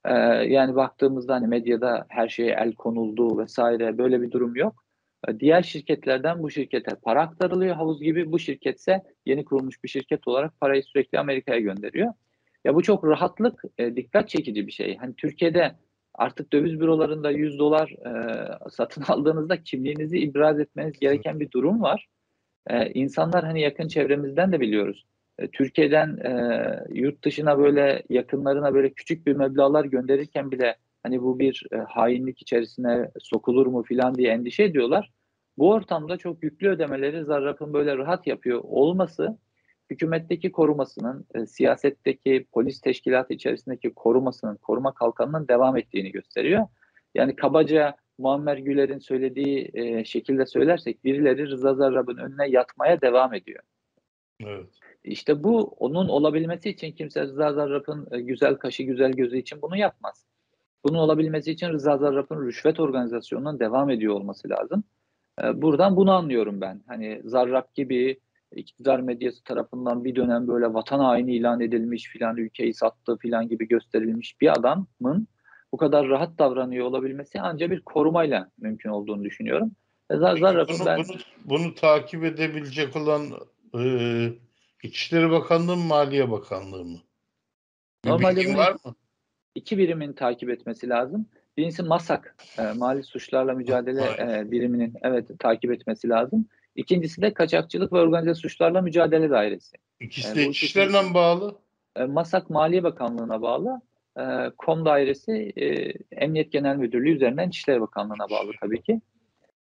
E, 0.06 0.14
yani 0.54 0.76
baktığımızda 0.76 1.34
hani 1.34 1.48
medyada 1.48 2.06
her 2.10 2.30
şeye 2.30 2.56
el 2.60 2.74
konuldu 2.74 3.38
vesaire 3.38 3.98
böyle 3.98 4.22
bir 4.22 4.32
durum 4.32 4.56
yok. 4.56 4.84
E, 5.28 5.40
diğer 5.40 5.62
şirketlerden 5.62 6.44
bu 6.44 6.50
şirkete 6.50 6.96
para 6.96 7.22
aktarılıyor 7.22 7.76
havuz 7.76 8.02
gibi. 8.02 8.32
Bu 8.32 8.40
şirketse 8.40 9.04
yeni 9.26 9.46
kurulmuş 9.46 9.84
bir 9.84 9.90
şirket 9.90 10.28
olarak 10.28 10.60
parayı 10.60 10.84
sürekli 10.84 11.20
Amerika'ya 11.20 11.60
gönderiyor. 11.60 12.14
Ya 12.66 12.76
bu 12.76 12.84
çok 12.84 13.06
rahatlık, 13.08 13.64
e, 13.78 13.96
dikkat 13.96 14.30
çekici 14.30 14.68
bir 14.68 14.72
şey. 14.72 14.98
Hani 14.98 15.16
Türkiye'de 15.16 15.76
artık 16.14 16.54
döviz 16.54 16.80
bürolarında 16.80 17.32
100 17.32 17.60
dolar 17.60 17.90
e, 17.90 18.70
satın 18.70 19.04
aldığınızda 19.08 19.64
kimliğinizi 19.64 20.20
ibraz 20.20 20.60
etmeniz 20.60 21.00
gereken 21.00 21.40
bir 21.40 21.52
durum 21.52 21.82
var. 21.82 22.08
E, 22.68 22.92
insanlar 22.92 23.44
hani 23.46 23.62
yakın 23.62 23.88
çevremizden 23.88 24.52
de 24.52 24.60
biliyoruz. 24.60 25.06
E, 25.40 25.48
Türkiye'den 25.48 26.18
e, 26.18 26.32
yurt 26.94 27.24
dışına 27.26 27.58
böyle 27.58 28.04
yakınlarına 28.10 28.74
böyle 28.74 28.90
küçük 28.94 29.28
bir 29.28 29.36
meblağlar 29.36 29.86
gönderirken 29.86 30.52
bile 30.52 30.76
hani 31.04 31.22
bu 31.22 31.40
bir 31.40 31.64
e, 31.72 31.78
hainlik 31.78 32.42
içerisine 32.42 33.12
sokulur 33.20 33.68
mu 33.68 33.84
filan 33.84 34.16
diye 34.16 34.32
endişe 34.32 34.64
ediyorlar. 34.64 35.12
Bu 35.58 35.72
ortamda 35.72 36.18
çok 36.18 36.44
yüklü 36.44 36.70
ödemeleri 36.70 37.24
Zarrab'ın 37.24 37.74
böyle 37.74 37.98
rahat 37.98 38.28
yapıyor 38.28 38.62
olması 38.64 39.38
hükümetteki 39.90 40.52
korumasının, 40.52 41.26
e, 41.36 41.46
siyasetteki 41.46 42.46
polis 42.52 42.82
teşkilatı 42.82 43.34
içerisindeki 43.34 43.94
korumasının, 43.94 44.56
koruma 44.56 44.94
kalkanının 44.94 45.48
devam 45.48 45.78
ettiğini 45.78 46.12
gösteriyor. 46.12 46.68
Yani 47.16 47.36
kabaca 47.36 47.96
Muammer 48.18 48.58
Güler'in 48.58 49.00
söylediği 49.00 49.72
e, 49.74 50.06
şekilde 50.06 50.46
söylersek 50.46 51.04
birileri 51.04 51.48
Rıza 51.48 51.74
Zarrab'ın 51.74 52.18
önüne 52.18 52.50
yatmaya 52.50 53.02
devam 53.02 53.34
ediyor. 53.34 53.64
evet. 54.40 54.70
İşte 55.04 55.44
bu 55.44 55.62
onun 55.62 56.08
olabilmesi 56.08 56.70
için 56.70 56.92
kimse 56.92 57.22
Rıza 57.22 57.54
Zarrab'ın 57.54 58.08
e, 58.12 58.22
güzel 58.22 58.56
kaşı 58.56 58.84
güzel 58.84 59.12
gözü 59.12 59.38
için 59.38 59.62
bunu 59.62 59.78
yapmaz. 59.78 60.26
Bunun 60.84 60.98
olabilmesi 60.98 61.52
için 61.52 61.70
Rıza 61.70 61.98
Zarrab'ın 61.98 62.46
rüşvet 62.46 62.80
organizasyonunun 62.80 63.60
devam 63.60 63.90
ediyor 63.90 64.14
olması 64.14 64.50
lazım. 64.50 64.84
E, 65.44 65.62
buradan 65.62 65.96
bunu 65.96 66.12
anlıyorum 66.12 66.62
ben. 66.62 66.82
Hani 66.88 67.22
Zarrab 67.24 67.66
gibi 67.76 68.20
iktidar 68.56 69.00
medyası 69.00 69.44
tarafından 69.44 70.04
bir 70.04 70.16
dönem 70.16 70.48
böyle 70.48 70.74
vatan 70.74 71.00
haini 71.00 71.36
ilan 71.36 71.62
edilmiş 71.62 72.08
filan 72.08 72.38
ülkeyi 72.38 72.74
sattı 72.74 73.18
filan 73.18 73.48
gibi 73.48 73.68
gösterilmiş 73.68 74.42
bir 74.42 74.52
adamın 74.60 75.28
bu 75.72 75.78
kadar 75.78 76.08
rahat 76.10 76.40
davranıyor 76.40 76.86
olabilmesi 76.86 77.42
ancak 77.42 77.72
bir 77.72 77.82
korumayla 77.82 78.52
mümkün 78.58 78.90
olduğunu 78.90 79.24
düşünüyorum. 79.24 79.72
Peki 80.68 80.80
bunu, 80.80 80.86
ben... 80.86 81.04
bunu, 81.10 81.18
bunu 81.46 81.76
takip 81.76 82.24
edebilecek 82.24 82.96
olan 82.96 83.24
e, 83.80 83.84
İçişleri 84.84 85.32
Bakanlığı 85.32 85.76
mı 85.76 85.86
Maliye 85.86 86.32
Bakanlığı 86.32 86.86
mı? 86.86 86.98
Bir 88.06 88.10
Normalde 88.10 88.58
var 88.58 88.72
mı? 88.86 88.96
İki 89.56 89.78
birimin 89.78 90.14
takip 90.14 90.50
etmesi 90.50 90.90
lazım. 90.90 91.26
Birincisi 91.58 91.84
MASAK, 91.84 92.36
e, 92.60 92.72
Mali 92.78 93.04
Suçlarla 93.04 93.54
Mücadele 93.54 94.02
e, 94.02 94.52
Biriminin 94.52 94.94
evet 95.02 95.40
takip 95.40 95.72
etmesi 95.72 96.10
lazım. 96.10 96.46
İkincisi 96.76 97.22
de 97.22 97.34
Kaçakçılık 97.34 97.94
ve 97.94 98.00
Organize 98.00 98.36
Suçlarla 98.36 98.82
Mücadele 98.82 99.30
Dairesi. 99.30 99.78
İkisi 100.00 100.36
de 100.36 100.48
mi 101.02 101.14
bağlı? 101.14 101.56
E, 101.96 102.04
MASAK 102.04 102.50
Maliye 102.50 102.84
Bakanlığı'na 102.84 103.42
bağlı. 103.42 103.82
E, 104.20 104.24
KOM 104.58 104.86
Dairesi 104.86 105.54
e, 105.58 105.94
Emniyet 106.12 106.52
Genel 106.52 106.76
Müdürlüğü 106.76 107.16
üzerinden 107.16 107.50
İçişleri 107.50 107.82
Bakanlığı'na 107.82 108.30
bağlı 108.30 108.52
tabii 108.62 108.82
ki. 108.82 109.02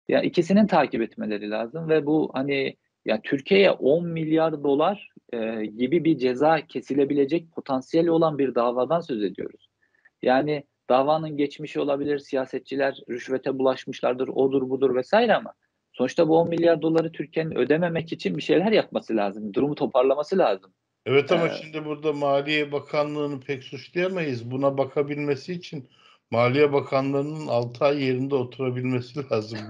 Ya 0.08 0.22
ikisinin 0.22 0.66
takip 0.66 1.02
etmeleri 1.02 1.50
lazım 1.50 1.88
ve 1.88 2.06
bu 2.06 2.30
hani 2.34 2.76
ya 3.04 3.20
Türkiye'ye 3.22 3.70
10 3.70 4.08
milyar 4.08 4.64
dolar 4.64 5.08
e, 5.32 5.66
gibi 5.66 6.04
bir 6.04 6.18
ceza 6.18 6.66
kesilebilecek 6.66 7.52
potansiyeli 7.52 8.10
olan 8.10 8.38
bir 8.38 8.54
davadan 8.54 9.00
söz 9.00 9.22
ediyoruz. 9.22 9.68
Yani 10.22 10.64
davanın 10.88 11.36
geçmişi 11.36 11.80
olabilir, 11.80 12.18
siyasetçiler 12.18 13.00
rüşvete 13.10 13.58
bulaşmışlardır, 13.58 14.28
odur 14.28 14.70
budur 14.70 14.94
vesaire 14.94 15.34
ama 15.34 15.52
sonuçta 15.96 16.28
bu 16.28 16.38
10 16.38 16.48
milyar 16.48 16.82
doları 16.82 17.12
Türkiye'nin 17.12 17.54
ödememek 17.54 18.12
için 18.12 18.36
bir 18.36 18.42
şeyler 18.42 18.72
yapması 18.72 19.16
lazım, 19.16 19.54
durumu 19.54 19.74
toparlaması 19.74 20.38
lazım. 20.38 20.72
Evet 21.06 21.32
ama 21.32 21.46
ee, 21.46 21.52
şimdi 21.62 21.84
burada 21.84 22.12
Maliye 22.12 22.72
Bakanlığı'nı 22.72 23.40
pek 23.40 23.64
suçlayamayız. 23.64 24.50
Buna 24.50 24.78
bakabilmesi 24.78 25.52
için 25.52 25.88
Maliye 26.30 26.72
Bakanlığı'nın 26.72 27.46
6 27.46 27.84
ay 27.84 28.04
yerinde 28.04 28.34
oturabilmesi 28.34 29.20
lazım. 29.32 29.58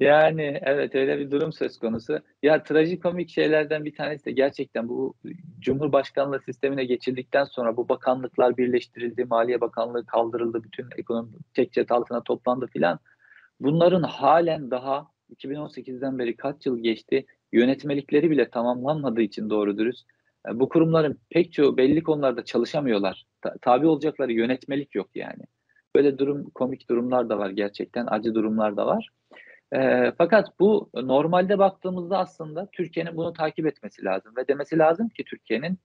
yani 0.00 0.60
evet 0.62 0.94
öyle 0.94 1.18
bir 1.18 1.30
durum 1.30 1.52
söz 1.52 1.78
konusu. 1.78 2.20
Ya 2.42 2.62
trajikomik 2.62 3.30
şeylerden 3.30 3.84
bir 3.84 3.94
tanesi 3.94 4.24
de 4.24 4.32
gerçekten 4.32 4.88
bu 4.88 5.14
Cumhurbaşkanlığı 5.60 6.40
sistemine 6.40 6.84
geçildikten 6.84 7.44
sonra 7.44 7.76
bu 7.76 7.88
bakanlıklar 7.88 8.56
birleştirildi, 8.56 9.24
Maliye 9.24 9.60
Bakanlığı 9.60 10.06
kaldırıldı, 10.06 10.64
bütün 10.64 10.86
ekonomi 10.98 11.32
tek 11.54 11.72
çatı 11.72 11.94
altına 11.94 12.22
toplandı 12.22 12.66
filan. 12.66 12.98
Bunların 13.60 14.02
halen 14.02 14.70
daha 14.70 15.06
2018'den 15.30 16.18
beri 16.18 16.36
kaç 16.36 16.66
yıl 16.66 16.78
geçti 16.78 17.26
yönetmelikleri 17.52 18.30
bile 18.30 18.50
tamamlanmadığı 18.50 19.22
için 19.22 19.50
doğru 19.50 19.78
dürüst 19.78 20.06
e, 20.48 20.60
bu 20.60 20.68
kurumların 20.68 21.20
pek 21.30 21.52
çoğu 21.52 21.76
belli 21.76 22.02
konularda 22.02 22.44
çalışamıyorlar. 22.44 23.26
Ta- 23.42 23.54
tabi 23.60 23.86
olacakları 23.86 24.32
yönetmelik 24.32 24.94
yok 24.94 25.10
yani. 25.14 25.42
Böyle 25.96 26.18
durum 26.18 26.50
komik 26.50 26.88
durumlar 26.90 27.28
da 27.28 27.38
var 27.38 27.50
gerçekten 27.50 28.06
acı 28.10 28.34
durumlar 28.34 28.76
da 28.76 28.86
var. 28.86 29.08
E, 29.72 30.12
fakat 30.18 30.60
bu 30.60 30.90
normalde 30.94 31.58
baktığımızda 31.58 32.18
aslında 32.18 32.68
Türkiye'nin 32.72 33.16
bunu 33.16 33.32
takip 33.32 33.66
etmesi 33.66 34.04
lazım 34.04 34.36
ve 34.36 34.48
demesi 34.48 34.78
lazım 34.78 35.08
ki 35.08 35.24
Türkiye'nin 35.24 35.78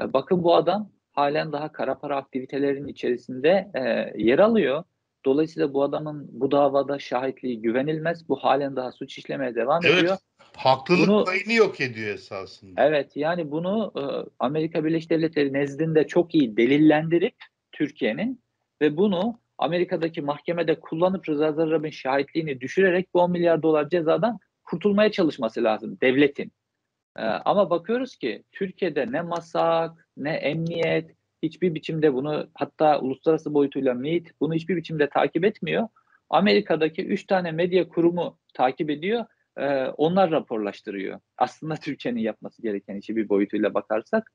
e, 0.00 0.12
bakın 0.12 0.42
bu 0.42 0.54
adam 0.54 0.90
halen 1.12 1.52
daha 1.52 1.72
kara 1.72 1.98
para 1.98 2.16
aktivitelerinin 2.16 2.88
içerisinde 2.88 3.70
e, 3.74 3.80
yer 4.22 4.38
alıyor. 4.38 4.84
Dolayısıyla 5.24 5.74
bu 5.74 5.82
adamın 5.82 6.28
bu 6.32 6.50
davada 6.50 6.98
şahitliği 6.98 7.62
güvenilmez. 7.62 8.28
Bu 8.28 8.36
halen 8.36 8.76
daha 8.76 8.92
suç 8.92 9.18
işlemeye 9.18 9.54
devam 9.54 9.80
evet. 9.84 9.98
ediyor. 9.98 10.16
Haklılık 10.56 11.08
bunu, 11.08 11.24
payını 11.24 11.52
yok 11.52 11.80
ediyor 11.80 12.14
esasında. 12.14 12.84
Evet 12.84 13.16
yani 13.16 13.50
bunu 13.50 13.92
e, 13.96 14.02
Amerika 14.38 14.84
Birleşik 14.84 15.10
Devletleri 15.10 15.52
nezdinde 15.52 16.06
çok 16.06 16.34
iyi 16.34 16.56
delillendirip 16.56 17.34
Türkiye'nin 17.72 18.42
ve 18.80 18.96
bunu 18.96 19.38
Amerika'daki 19.58 20.22
mahkemede 20.22 20.80
kullanıp 20.80 21.28
Rıza 21.28 21.52
Zarrab'ın 21.52 21.90
şahitliğini 21.90 22.60
düşürerek 22.60 23.14
bu 23.14 23.20
10 23.20 23.30
milyar 23.30 23.62
dolar 23.62 23.88
cezadan 23.88 24.38
kurtulmaya 24.64 25.12
çalışması 25.12 25.64
lazım 25.64 25.98
devletin. 26.02 26.52
E, 27.18 27.22
ama 27.22 27.70
bakıyoruz 27.70 28.16
ki 28.16 28.44
Türkiye'de 28.52 29.12
ne 29.12 29.22
masak 29.22 30.08
ne 30.16 30.30
emniyet 30.30 31.10
hiçbir 31.42 31.74
biçimde 31.74 32.14
bunu 32.14 32.46
hatta 32.54 33.00
uluslararası 33.00 33.54
boyutuyla 33.54 33.94
MİT 33.94 34.30
bunu 34.40 34.54
hiçbir 34.54 34.76
biçimde 34.76 35.08
takip 35.08 35.44
etmiyor. 35.44 35.88
Amerika'daki 36.30 37.06
3 37.06 37.26
tane 37.26 37.52
medya 37.52 37.88
kurumu 37.88 38.38
takip 38.54 38.90
ediyor 38.90 39.24
e, 39.56 39.86
onlar 39.86 40.30
raporlaştırıyor. 40.30 41.20
Aslında 41.38 41.74
Türkiye'nin 41.82 42.20
yapması 42.20 42.62
gereken 42.62 42.96
işi 42.96 43.16
bir 43.16 43.28
boyutuyla 43.28 43.74
bakarsak. 43.74 44.32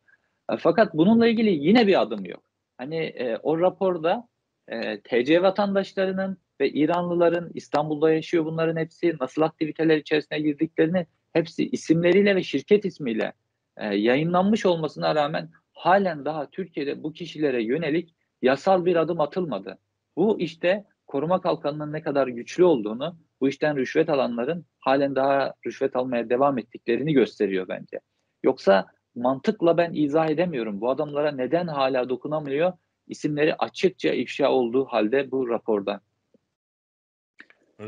E, 0.51 0.57
fakat 0.57 0.93
bununla 0.93 1.27
ilgili 1.27 1.49
yine 1.67 1.87
bir 1.87 2.01
adım 2.01 2.25
yok. 2.25 2.43
Hani 2.77 2.95
e, 2.95 3.37
o 3.37 3.59
raporda 3.59 4.27
e, 4.67 5.01
TC 5.01 5.41
vatandaşlarının 5.41 6.37
ve 6.61 6.69
İranlıların 6.69 7.51
İstanbul'da 7.53 8.11
yaşıyor 8.11 8.45
bunların 8.45 8.77
hepsi 8.77 9.15
nasıl 9.19 9.41
aktiviteler 9.41 9.97
içerisine 9.97 10.39
girdiklerini 10.39 11.05
hepsi 11.33 11.69
isimleriyle 11.69 12.35
ve 12.35 12.43
şirket 12.43 12.85
ismiyle 12.85 13.33
e, 13.77 13.95
yayınlanmış 13.95 14.65
olmasına 14.65 15.15
rağmen 15.15 15.49
halen 15.75 16.25
daha 16.25 16.49
Türkiye'de 16.49 17.03
bu 17.03 17.13
kişilere 17.13 17.63
yönelik 17.63 18.15
yasal 18.41 18.85
bir 18.85 18.95
adım 18.95 19.21
atılmadı. 19.21 19.77
Bu 20.15 20.39
işte 20.39 20.85
koruma 21.07 21.41
kalkanının 21.41 21.93
ne 21.93 22.01
kadar 22.01 22.27
güçlü 22.27 22.63
olduğunu 22.63 23.17
bu 23.41 23.47
işten 23.47 23.77
rüşvet 23.77 24.09
alanların 24.09 24.65
halen 24.79 25.15
daha 25.15 25.53
rüşvet 25.65 25.95
almaya 25.95 26.29
devam 26.29 26.57
ettiklerini 26.57 27.13
gösteriyor 27.13 27.67
bence. 27.67 27.99
Yoksa 28.43 28.85
mantıkla 29.15 29.77
ben 29.77 29.93
izah 29.93 30.29
edemiyorum. 30.29 30.81
Bu 30.81 30.89
adamlara 30.89 31.31
neden 31.31 31.67
hala 31.67 32.09
dokunamıyor? 32.09 32.73
İsimleri 33.07 33.55
açıkça 33.55 34.13
ifşa 34.13 34.51
olduğu 34.51 34.85
halde 34.85 35.31
bu 35.31 35.49
raporda. 35.49 36.01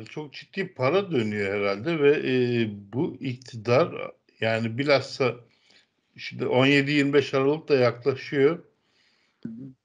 Çok 0.09 0.33
ciddi 0.33 0.73
para 0.73 1.11
dönüyor 1.11 1.59
herhalde 1.59 1.99
ve 1.99 2.11
e, 2.11 2.69
bu 2.93 3.15
iktidar 3.19 3.93
yani 4.41 4.77
bilhassa 4.77 5.35
şimdi 6.17 6.43
17-25 6.43 7.37
Aralık 7.37 7.69
da 7.69 7.75
yaklaşıyor. 7.75 8.63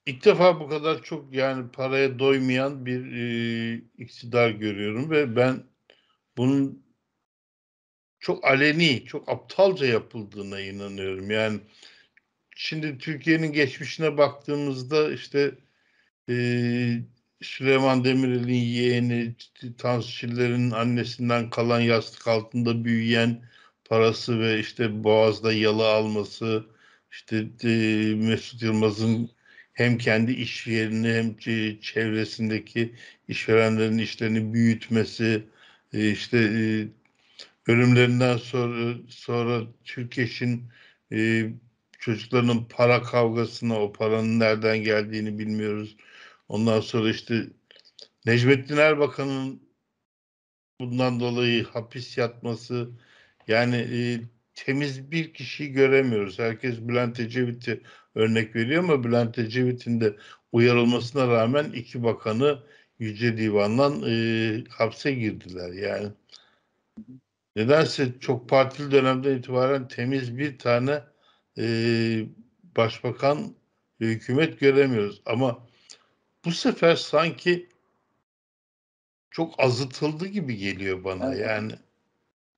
İlk 0.06 0.24
defa 0.24 0.60
bu 0.60 0.68
kadar 0.68 1.02
çok 1.02 1.34
yani 1.34 1.70
paraya 1.70 2.18
doymayan 2.18 2.86
bir 2.86 3.12
e, 3.12 3.82
iktidar 3.98 4.50
görüyorum 4.50 5.10
ve 5.10 5.36
ben 5.36 5.64
bunun 6.36 6.82
çok 8.20 8.44
aleni, 8.44 9.04
çok 9.04 9.28
aptalca 9.28 9.86
yapıldığına 9.86 10.60
inanıyorum. 10.60 11.30
Yani 11.30 11.60
şimdi 12.56 12.98
Türkiye'nin 12.98 13.52
geçmişine 13.52 14.18
baktığımızda 14.18 15.12
işte 15.12 15.54
e, 16.28 16.34
Süleyman 17.42 18.04
Demirel'in 18.04 18.54
yeğeni, 18.54 19.34
Tansu 19.78 20.26
annesinden 20.74 21.50
kalan 21.50 21.80
yastık 21.80 22.28
altında 22.28 22.84
büyüyen 22.84 23.42
parası 23.92 24.40
ve 24.40 24.60
işte 24.60 25.04
Boğaz'da 25.04 25.52
yalı 25.52 25.88
alması, 25.88 26.66
işte 27.10 27.36
e, 27.64 27.68
Mesut 28.14 28.62
Yılmaz'ın 28.62 29.30
hem 29.72 29.98
kendi 29.98 30.32
iş 30.32 30.66
yerini 30.66 31.08
hem 31.08 31.36
çevresindeki 31.80 32.94
işverenlerin 33.28 33.98
işlerini 33.98 34.54
büyütmesi, 34.54 35.44
e, 35.92 36.10
işte 36.10 36.38
e, 36.38 36.88
ölümlerinden 37.72 38.36
sonra 38.36 38.94
sonra 39.08 39.62
Türkeş'in 39.84 40.70
e, 41.12 41.50
çocuklarının 41.98 42.64
para 42.64 43.02
kavgasına 43.02 43.82
o 43.82 43.92
paranın 43.92 44.40
nereden 44.40 44.78
geldiğini 44.78 45.38
bilmiyoruz. 45.38 45.96
Ondan 46.48 46.80
sonra 46.80 47.10
işte 47.10 47.46
Necmettin 48.26 48.76
Erbakan'ın 48.76 49.62
bundan 50.80 51.20
dolayı 51.20 51.64
hapis 51.64 52.18
yatması 52.18 52.90
yani 53.48 53.76
e, 53.76 54.20
temiz 54.54 55.10
bir 55.10 55.34
kişiyi 55.34 55.72
göremiyoruz. 55.72 56.38
Herkes 56.38 56.80
Bülent 56.80 57.20
Ecevit'i 57.20 57.80
örnek 58.14 58.56
veriyor 58.56 58.84
ama 58.84 59.04
Bülent 59.04 59.38
Ecevit'in 59.38 60.00
de 60.00 60.16
uyarılmasına 60.52 61.28
rağmen 61.28 61.64
iki 61.64 62.02
bakanı 62.02 62.62
Yüce 62.98 63.36
Divan'dan 63.36 64.02
e, 64.06 64.64
hapse 64.70 65.12
girdiler 65.12 65.72
yani. 65.72 66.08
Nedense 67.56 68.08
çok 68.20 68.48
partili 68.48 68.90
dönemden 68.90 69.36
itibaren 69.36 69.88
temiz 69.88 70.38
bir 70.38 70.58
tane 70.58 71.02
e, 71.58 71.64
başbakan 72.76 73.54
ve 74.00 74.06
hükümet 74.06 74.60
göremiyoruz. 74.60 75.22
Ama 75.26 75.66
bu 76.44 76.52
sefer 76.52 76.96
sanki 76.96 77.68
çok 79.30 79.60
azıtıldı 79.60 80.26
gibi 80.26 80.56
geliyor 80.56 81.04
bana 81.04 81.34
evet. 81.34 81.46
yani. 81.46 81.72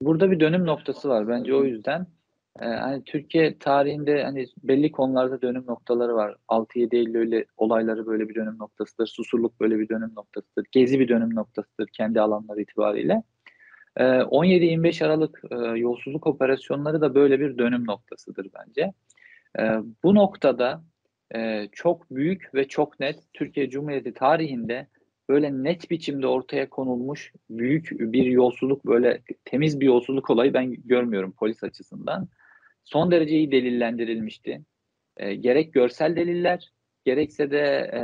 Burada 0.05 0.31
bir 0.31 0.41
dönüm 0.41 0.67
noktası 0.67 1.09
var 1.09 1.29
bence 1.29 1.55
o 1.55 1.65
yüzden. 1.65 2.07
E, 2.61 2.65
hani 2.67 3.05
Türkiye 3.05 3.59
tarihinde 3.59 4.25
hani 4.25 4.47
belli 4.63 4.93
konularda 4.93 5.43
dönüm 5.43 5.67
noktaları 5.67 6.15
var. 6.15 6.37
6-7 6.49 6.97
Eylül 6.97 7.17
öyle 7.17 7.45
olayları 7.57 8.07
böyle 8.07 8.29
bir 8.29 8.35
dönüm 8.35 8.59
noktasıdır. 8.59 9.07
Susurluk 9.07 9.61
böyle 9.61 9.79
bir 9.79 9.89
dönüm 9.89 10.15
noktasıdır. 10.17 10.67
Gezi 10.73 11.01
bir 11.01 11.09
dönüm 11.09 11.35
noktasıdır 11.35 11.87
kendi 11.87 12.21
alanları 12.21 12.61
itibariyle. 12.61 13.23
E, 13.97 14.05
17-25 14.05 15.05
Aralık 15.05 15.43
e, 15.51 15.55
yolsuzluk 15.57 16.27
operasyonları 16.27 17.01
da 17.01 17.15
böyle 17.15 17.41
bir 17.41 17.59
dönüm 17.59 17.87
noktasıdır 17.87 18.49
bence. 18.55 18.93
E, 19.59 19.63
bu 20.03 20.15
noktada 20.15 20.85
e, 21.35 21.69
çok 21.73 22.11
büyük 22.11 22.55
ve 22.55 22.69
çok 22.69 23.01
net 23.01 23.19
Türkiye 23.33 23.71
Cumhuriyeti 23.71 24.15
tarihinde 24.15 24.87
böyle 25.29 25.53
net 25.53 25.91
biçimde 25.91 26.27
ortaya 26.27 26.69
konulmuş 26.69 27.33
büyük 27.51 27.91
bir 27.91 28.25
yolsuzluk 28.25 28.87
böyle 28.87 29.23
temiz 29.45 29.81
bir 29.81 29.87
yolsuzluk 29.87 30.31
olayı 30.31 30.55
ben 30.55 30.73
görmüyorum 30.85 31.35
polis 31.39 31.65
açısından. 31.65 32.29
Son 32.85 33.11
derece 33.11 33.37
iyi 33.37 33.53
delillendirilmişti. 33.53 34.61
E, 35.17 35.35
gerek 35.35 35.73
görsel 35.73 36.17
deliller 36.17 36.73
gerekse 37.05 37.51
de 37.51 37.91
e, 37.95 38.01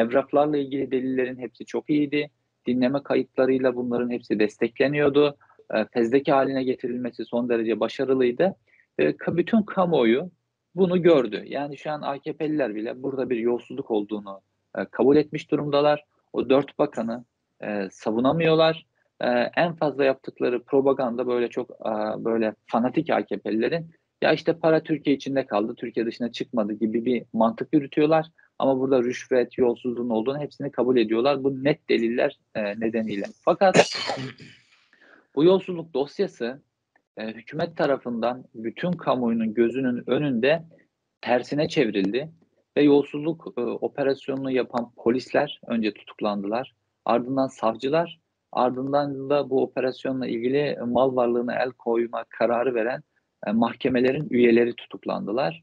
evraklarla 0.00 0.56
ilgili 0.56 0.90
delillerin 0.90 1.38
hepsi 1.38 1.64
çok 1.64 1.90
iyiydi. 1.90 2.30
Dinleme 2.66 3.02
kayıtlarıyla 3.02 3.76
bunların 3.76 4.10
hepsi 4.10 4.38
destekleniyordu. 4.38 5.36
E, 5.74 5.84
fezleke 5.84 6.32
haline 6.32 6.64
getirilmesi 6.64 7.24
son 7.24 7.48
derece 7.48 7.80
başarılıydı. 7.80 8.54
E, 9.00 9.14
bütün 9.26 9.62
kamuoyu 9.62 10.30
bunu 10.74 11.02
gördü. 11.02 11.42
Yani 11.46 11.76
şu 11.76 11.90
an 11.90 12.02
AKP'liler 12.02 12.74
bile 12.74 13.02
burada 13.02 13.30
bir 13.30 13.36
yolsuzluk 13.36 13.90
olduğunu 13.90 14.40
e, 14.78 14.84
kabul 14.84 15.16
etmiş 15.16 15.50
durumdalar. 15.50 16.04
O 16.34 16.50
dört 16.50 16.78
bakanı 16.78 17.24
e, 17.62 17.88
savunamıyorlar. 17.90 18.86
E, 19.20 19.28
en 19.56 19.74
fazla 19.74 20.04
yaptıkları 20.04 20.62
propaganda 20.62 21.26
böyle 21.26 21.48
çok 21.48 21.70
e, 21.70 22.24
böyle 22.24 22.54
fanatik 22.66 23.10
AKP'lilerin 23.10 23.90
ya 24.22 24.32
işte 24.32 24.58
para 24.58 24.82
Türkiye 24.82 25.16
içinde 25.16 25.46
kaldı, 25.46 25.74
Türkiye 25.74 26.06
dışına 26.06 26.32
çıkmadı 26.32 26.72
gibi 26.72 27.04
bir 27.04 27.24
mantık 27.32 27.68
yürütüyorlar. 27.72 28.26
Ama 28.58 28.78
burada 28.78 29.02
rüşvet, 29.02 29.58
yolsuzluğun 29.58 30.10
olduğunu 30.10 30.38
hepsini 30.38 30.72
kabul 30.72 30.96
ediyorlar. 30.96 31.44
Bu 31.44 31.64
net 31.64 31.88
deliller 31.88 32.38
e, 32.54 32.80
nedeniyle. 32.80 33.24
Fakat 33.44 33.96
bu 35.34 35.44
yolsuzluk 35.44 35.94
dosyası 35.94 36.62
e, 37.16 37.26
hükümet 37.26 37.76
tarafından 37.76 38.44
bütün 38.54 38.92
kamuoyunun 38.92 39.54
gözünün 39.54 40.10
önünde 40.10 40.62
tersine 41.20 41.68
çevrildi 41.68 42.30
ve 42.76 42.82
yolsuzluk 42.82 43.54
e, 43.56 43.60
operasyonunu 43.60 44.50
yapan 44.50 44.92
polisler 44.96 45.60
önce 45.66 45.94
tutuklandılar. 45.94 46.74
Ardından 47.04 47.46
savcılar, 47.46 48.20
ardından 48.52 49.30
da 49.30 49.50
bu 49.50 49.62
operasyonla 49.62 50.26
ilgili 50.26 50.78
mal 50.86 51.16
varlığına 51.16 51.54
el 51.54 51.70
koyma 51.70 52.24
kararı 52.28 52.74
veren 52.74 53.02
e, 53.46 53.52
mahkemelerin 53.52 54.26
üyeleri 54.30 54.74
tutuklandılar. 54.76 55.62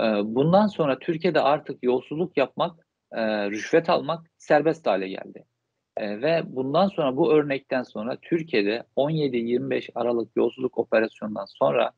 E, 0.00 0.04
bundan 0.24 0.66
sonra 0.66 0.98
Türkiye'de 0.98 1.40
artık 1.40 1.82
yolsuzluk 1.82 2.36
yapmak, 2.36 2.86
e, 3.12 3.50
rüşvet 3.50 3.90
almak 3.90 4.26
serbest 4.38 4.86
hale 4.86 5.08
geldi. 5.08 5.44
E, 5.96 6.22
ve 6.22 6.42
bundan 6.46 6.88
sonra 6.88 7.16
bu 7.16 7.32
örnekten 7.32 7.82
sonra 7.82 8.16
Türkiye'de 8.22 8.84
17-25 8.96 9.90
Aralık 9.94 10.36
yolsuzluk 10.36 10.78
operasyonundan 10.78 11.44
sonra 11.44 11.92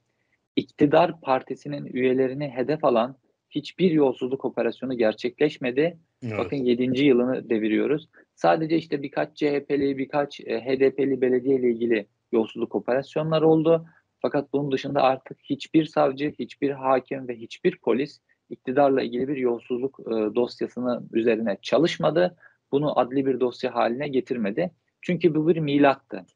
iktidar 0.57 1.21
partisinin 1.21 1.87
üyelerini 1.87 2.49
hedef 2.49 2.85
alan 2.85 3.17
hiçbir 3.50 3.90
yolsuzluk 3.90 4.45
operasyonu 4.45 4.99
gerçekleşmedi. 4.99 5.99
Evet. 6.23 6.38
Bakın 6.38 6.57
7. 6.57 7.05
yılını 7.05 7.50
deviriyoruz. 7.50 8.09
Sadece 8.35 8.76
işte 8.76 9.02
birkaç 9.02 9.37
CHP'li, 9.37 9.99
birkaç 9.99 10.40
e, 10.40 10.61
HDP'li 10.61 11.21
belediye 11.21 11.57
ile 11.57 11.71
ilgili 11.71 12.07
yolsuzluk 12.33 12.75
operasyonları 12.75 13.49
oldu. 13.49 13.87
Fakat 14.23 14.52
bunun 14.52 14.73
dışında 14.73 15.02
artık 15.02 15.38
hiçbir 15.45 15.85
savcı, 15.85 16.33
hiçbir 16.38 16.71
hakim 16.71 17.28
ve 17.28 17.37
hiçbir 17.37 17.78
polis 17.78 18.21
iktidarla 18.50 19.02
ilgili 19.02 19.28
bir 19.28 19.37
yolsuzluk 19.37 20.00
e, 20.00 20.35
dosyasını 20.35 21.02
üzerine 21.12 21.59
çalışmadı. 21.62 22.37
Bunu 22.73 22.99
adli 22.99 23.26
bir 23.26 23.40
dosya 23.40 23.75
haline 23.75 24.09
getirmedi. 24.09 24.71
Çünkü 25.02 25.35
bu 25.35 25.49
bir 25.49 25.57
milattı. 25.57 26.26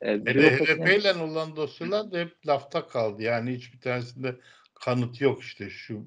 E, 0.00 0.16
HDP 0.16 1.00
ile 1.00 1.22
olan 1.22 1.56
dosyalar 1.56 2.12
da 2.12 2.18
hep 2.18 2.46
lafta 2.46 2.86
kaldı. 2.86 3.22
Yani 3.22 3.50
hiçbir 3.50 3.80
tanesinde 3.80 4.36
kanıt 4.74 5.20
yok 5.20 5.42
işte 5.42 5.70
şu 5.70 6.06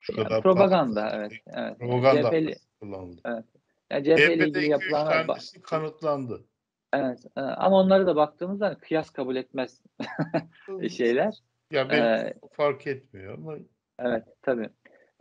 şu 0.00 0.16
kadar 0.16 0.30
yani 0.30 0.42
propaganda 0.42 1.04
patladı. 1.04 1.16
evet 1.20 1.32
evet. 1.46 1.78
Propaganda 1.78 2.30
CHP'li, 2.30 2.54
kullanıldı. 2.80 3.20
Evet. 3.24 3.44
Yani 3.90 4.04
CHP 4.04 4.18
ile 4.18 4.48
ilgili 4.48 4.70
yapılan 4.70 5.26
kanıtlandı. 5.62 6.44
Evet 6.92 7.26
e, 7.36 7.40
ama 7.40 7.76
onları 7.76 8.06
da 8.06 8.16
baktığımızda 8.16 8.66
hani 8.66 8.78
kıyas 8.78 9.10
kabul 9.10 9.36
etmez 9.36 9.82
şeyler. 10.96 11.34
Ya 11.72 11.88
ben 11.90 12.02
ee, 12.02 12.34
fark 12.52 12.86
etmiyor 12.86 13.34
ama. 13.34 13.56
Evet 13.98 14.24
tabii. 14.42 14.68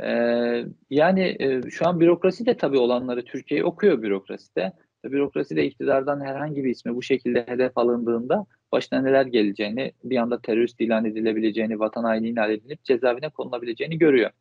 Ee, 0.03 0.65
yani 0.89 1.37
e, 1.39 1.69
şu 1.69 1.87
an 1.87 1.99
bürokrasi 1.99 2.45
de 2.45 2.57
tabii 2.57 2.77
olanları 2.77 3.25
Türkiye 3.25 3.63
okuyor 3.63 4.01
bürokrasi 4.01 4.55
de. 4.55 4.73
Bürokrasi 5.03 5.55
de 5.55 5.65
iktidardan 5.65 6.21
herhangi 6.25 6.63
bir 6.63 6.69
ismi 6.69 6.95
bu 6.95 7.01
şekilde 7.01 7.47
hedef 7.47 7.77
alındığında 7.77 8.45
başına 8.71 9.01
neler 9.01 9.25
geleceğini, 9.25 9.91
bir 10.03 10.17
anda 10.17 10.41
terörist 10.41 10.81
ilan 10.81 11.05
edilebileceğini, 11.05 11.79
vatan 11.79 12.03
haini 12.03 12.29
ilan 12.29 12.51
edilip 12.51 12.83
cezaevine 12.83 13.29
konulabileceğini 13.29 13.97
görüyor. 13.97 14.31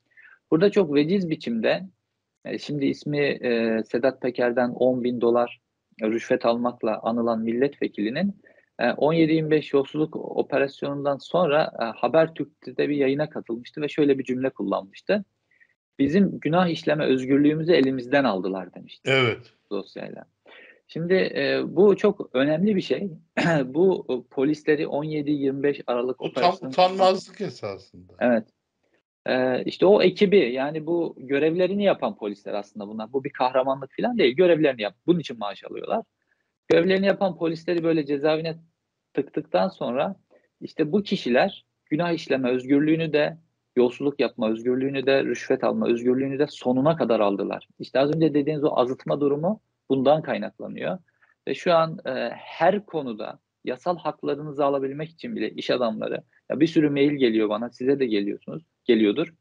Burada 0.50 0.70
çok 0.70 0.94
veciz 0.94 1.30
biçimde, 1.30 1.88
e, 2.44 2.58
şimdi 2.58 2.86
ismi 2.86 3.20
e, 3.20 3.82
Sedat 3.84 4.22
Peker'den 4.22 4.70
10 4.70 5.04
bin 5.04 5.20
dolar 5.20 5.60
rüşvet 6.02 6.46
almakla 6.46 7.00
anılan 7.02 7.40
milletvekilinin 7.40 8.36
17-25 8.78 9.54
e, 9.54 9.62
yolsuzluk 9.72 10.16
operasyonundan 10.16 11.16
sonra 11.16 11.72
Habertürk'te 11.96 12.88
bir 12.88 12.96
yayına 12.96 13.30
katılmıştı 13.30 13.80
ve 13.80 13.88
şöyle 13.88 14.18
bir 14.18 14.24
cümle 14.24 14.50
kullanmıştı. 14.50 15.24
Bizim 15.98 16.38
günah 16.38 16.68
işleme 16.68 17.04
özgürlüğümüzü 17.04 17.72
elimizden 17.72 18.24
aldılar 18.24 18.74
demişti. 18.74 19.10
Evet. 19.10 19.52
Dosyayla. 19.70 20.24
Şimdi 20.88 21.14
e, 21.14 21.62
bu 21.66 21.96
çok 21.96 22.30
önemli 22.32 22.76
bir 22.76 22.80
şey. 22.80 23.10
bu 23.64 24.06
polisleri 24.30 24.82
17-25 24.82 25.82
Aralık 25.86 26.22
operasyonu... 26.22 26.70
Utanmazlık 26.70 27.40
esasında. 27.40 28.12
Evet. 28.20 28.44
Ee, 29.28 29.62
işte 29.64 29.86
o 29.86 30.02
ekibi 30.02 30.52
yani 30.52 30.86
bu 30.86 31.14
görevlerini 31.18 31.84
yapan 31.84 32.16
polisler 32.16 32.54
aslında 32.54 32.88
bunlar. 32.88 33.12
Bu 33.12 33.24
bir 33.24 33.30
kahramanlık 33.30 33.90
falan 34.00 34.18
değil. 34.18 34.36
Görevlerini 34.36 34.82
yap. 34.82 34.94
Bunun 35.06 35.20
için 35.20 35.38
maaş 35.38 35.64
alıyorlar. 35.64 36.04
Görevlerini 36.68 37.06
yapan 37.06 37.38
polisleri 37.38 37.84
böyle 37.84 38.06
cezaevine 38.06 38.58
tıktıktan 39.14 39.68
sonra 39.68 40.16
işte 40.60 40.92
bu 40.92 41.02
kişiler 41.02 41.64
günah 41.86 42.12
işleme 42.12 42.50
özgürlüğünü 42.50 43.12
de 43.12 43.38
yolsuzluk 43.76 44.20
yapma 44.20 44.50
özgürlüğünü 44.50 45.06
de 45.06 45.24
rüşvet 45.24 45.64
alma 45.64 45.88
özgürlüğünü 45.88 46.38
de 46.38 46.46
sonuna 46.46 46.96
kadar 46.96 47.20
aldılar. 47.20 47.68
İşte 47.78 48.00
az 48.00 48.14
önce 48.14 48.34
dediğiniz 48.34 48.64
o 48.64 48.76
azıtma 48.76 49.20
durumu 49.20 49.60
bundan 49.88 50.22
kaynaklanıyor. 50.22 50.98
Ve 51.48 51.54
şu 51.54 51.74
an 51.74 51.98
e, 52.06 52.10
her 52.30 52.86
konuda 52.86 53.38
yasal 53.64 53.98
haklarınızı 53.98 54.64
alabilmek 54.64 55.10
için 55.10 55.36
bile 55.36 55.50
iş 55.50 55.70
adamları 55.70 56.22
ya 56.50 56.60
bir 56.60 56.66
sürü 56.66 56.90
mail 56.90 57.12
geliyor 57.12 57.48
bana 57.48 57.70
size 57.70 58.00
de 58.00 58.06
geliyorsunuz 58.06 58.62
geliyordur. 58.84 59.34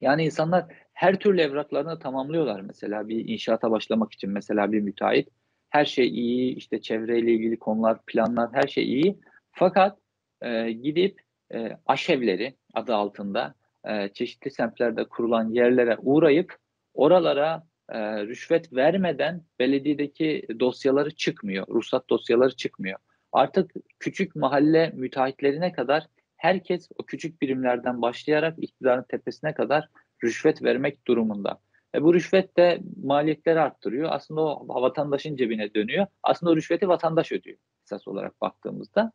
Yani 0.00 0.24
insanlar 0.24 0.64
her 0.92 1.18
türlü 1.18 1.40
evraklarını 1.40 1.98
tamamlıyorlar 1.98 2.60
mesela 2.60 3.08
bir 3.08 3.28
inşaata 3.28 3.70
başlamak 3.70 4.12
için 4.12 4.30
mesela 4.30 4.72
bir 4.72 4.80
müteahhit. 4.80 5.28
Her 5.70 5.84
şey 5.84 6.08
iyi 6.08 6.54
işte 6.54 6.80
çevreyle 6.80 7.32
ilgili 7.32 7.58
konular 7.58 7.98
planlar 8.06 8.50
her 8.52 8.68
şey 8.68 8.84
iyi. 8.84 9.20
Fakat 9.52 9.98
e, 10.42 10.72
gidip 10.72 11.20
e, 11.54 11.76
aşevleri 11.86 12.54
adı 12.74 12.94
altında 12.94 13.54
e, 13.84 14.08
çeşitli 14.08 14.50
semtlerde 14.50 15.04
kurulan 15.04 15.50
yerlere 15.50 15.96
uğrayıp 15.98 16.56
oralara 16.94 17.66
e, 17.88 18.26
rüşvet 18.26 18.72
vermeden 18.72 19.42
belediyedeki 19.58 20.46
dosyaları 20.60 21.10
çıkmıyor, 21.10 21.66
ruhsat 21.68 22.10
dosyaları 22.10 22.56
çıkmıyor. 22.56 22.98
Artık 23.32 23.72
küçük 23.98 24.36
mahalle 24.36 24.92
müteahhitlerine 24.94 25.72
kadar 25.72 26.06
herkes 26.36 26.88
o 26.98 27.02
küçük 27.02 27.42
birimlerden 27.42 28.02
başlayarak 28.02 28.54
iktidarın 28.58 29.04
tepesine 29.08 29.54
kadar 29.54 29.88
rüşvet 30.24 30.62
vermek 30.62 31.06
durumunda. 31.06 31.60
E 31.94 32.02
bu 32.02 32.14
rüşvet 32.14 32.56
de 32.56 32.80
maliyetleri 33.02 33.60
arttırıyor. 33.60 34.08
Aslında 34.12 34.40
o 34.40 34.82
vatandaşın 34.82 35.36
cebine 35.36 35.74
dönüyor. 35.74 36.06
Aslında 36.22 36.52
o 36.52 36.56
rüşveti 36.56 36.88
vatandaş 36.88 37.32
ödüyor 37.32 37.58
esas 37.90 38.08
olarak 38.08 38.40
baktığımızda. 38.40 39.12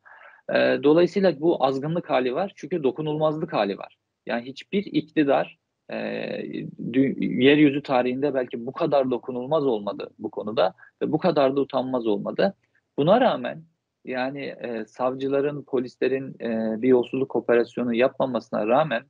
E, 0.49 0.54
dolayısıyla 0.84 1.39
bu 1.39 1.65
azgınlık 1.65 2.10
hali 2.10 2.36
var. 2.36 2.54
Çünkü 2.56 2.84
dokunulmazlık 2.84 3.54
hali 3.54 3.78
var. 3.78 3.97
Yani 4.25 4.45
hiçbir 4.45 4.86
iktidar 4.86 5.60
e, 5.89 5.97
yeryüzü 7.19 7.84
tarihinde 7.84 8.34
belki 8.34 8.65
bu 8.65 8.71
kadar 8.71 9.12
dokunulmaz 9.12 9.65
olmadı 9.65 10.10
bu 10.19 10.32
konuda 10.32 10.73
ve 11.01 11.12
bu 11.12 11.17
kadar 11.17 11.56
da 11.56 11.62
utanmaz 11.62 12.08
olmadı. 12.08 12.56
Buna 12.97 13.21
rağmen 13.21 13.63
yani 14.05 14.41
e, 14.45 14.85
savcıların, 14.85 15.63
polislerin 15.63 16.35
e, 16.41 16.81
bir 16.81 16.87
yolsuzluk 16.87 17.35
operasyonu 17.35 17.93
yapmamasına 17.93 18.67
rağmen 18.67 19.03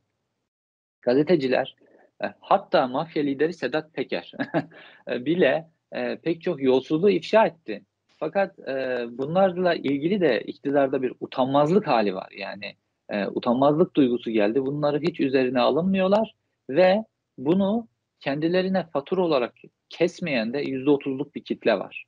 gazeteciler 1.02 1.76
e, 2.24 2.26
hatta 2.40 2.88
mafya 2.88 3.24
lideri 3.24 3.54
Sedat 3.54 3.94
Peker 3.94 4.32
e, 5.10 5.26
bile 5.26 5.70
e, 5.92 6.18
pek 6.18 6.42
çok 6.42 6.62
yolsuzluğu 6.62 7.10
ifşa 7.10 7.46
etti. 7.46 7.84
Fakat 8.18 8.60
e, 8.60 9.06
bunlarla 9.12 9.76
ilgili 9.76 10.22
de 10.22 10.42
iktidarda 10.42 11.02
bir 11.02 11.14
utanmazlık 11.20 11.88
hali 11.88 12.16
var. 12.16 12.30
Yani 12.38 12.76
e, 13.10 13.28
utanmazlık 13.28 13.96
duygusu 13.96 14.32
geldi. 14.32 14.66
Bunları 14.66 15.00
hiç 15.00 15.20
üzerine 15.20 15.60
alınmıyorlar 15.60 16.36
ve 16.70 17.06
bunu 17.38 17.88
kendilerine 18.20 18.84
fatura 18.84 19.22
olarak 19.22 19.54
kesmeyen 19.90 20.54
de 20.54 20.64
%30'luk 20.64 21.36
bir 21.36 21.44
kitle 21.44 21.80
var. 21.80 22.06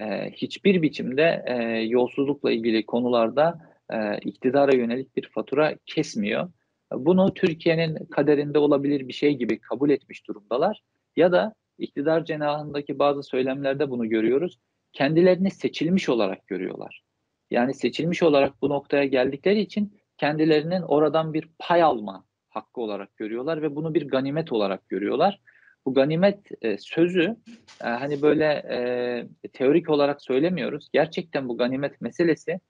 E, 0.00 0.30
hiçbir 0.30 0.82
biçimde 0.82 1.44
e, 1.46 1.54
yolsuzlukla 1.80 2.52
ilgili 2.52 2.86
konularda 2.86 3.58
e, 3.92 4.18
iktidara 4.18 4.74
yönelik 4.76 5.16
bir 5.16 5.28
fatura 5.28 5.74
kesmiyor. 5.86 6.52
Bunu 6.92 7.34
Türkiye'nin 7.34 8.06
kaderinde 8.06 8.58
olabilir 8.58 9.08
bir 9.08 9.12
şey 9.12 9.34
gibi 9.34 9.58
kabul 9.58 9.90
etmiş 9.90 10.28
durumdalar. 10.28 10.82
Ya 11.16 11.32
da 11.32 11.54
iktidar 11.78 12.24
cenahındaki 12.24 12.98
bazı 12.98 13.22
söylemlerde 13.22 13.90
bunu 13.90 14.08
görüyoruz. 14.08 14.58
Kendilerini 14.92 15.50
seçilmiş 15.50 16.08
olarak 16.08 16.46
görüyorlar. 16.46 17.02
Yani 17.50 17.74
seçilmiş 17.74 18.22
olarak 18.22 18.62
bu 18.62 18.68
noktaya 18.68 19.04
geldikleri 19.04 19.60
için 19.60 19.98
kendilerinin 20.18 20.82
oradan 20.82 21.34
bir 21.34 21.48
pay 21.58 21.82
alma 21.82 22.24
hakkı 22.48 22.80
olarak 22.80 23.16
görüyorlar 23.16 23.62
ve 23.62 23.76
bunu 23.76 23.94
bir 23.94 24.08
ganimet 24.08 24.52
olarak 24.52 24.88
görüyorlar. 24.88 25.40
Bu 25.86 25.94
ganimet 25.94 26.38
e, 26.62 26.78
sözü 26.78 27.36
e, 27.84 27.88
hani 27.88 28.22
böyle 28.22 28.44
e, 28.54 29.48
teorik 29.48 29.90
olarak 29.90 30.22
söylemiyoruz. 30.22 30.88
Gerçekten 30.92 31.48
bu 31.48 31.56
ganimet 31.56 32.00
meselesi 32.00 32.60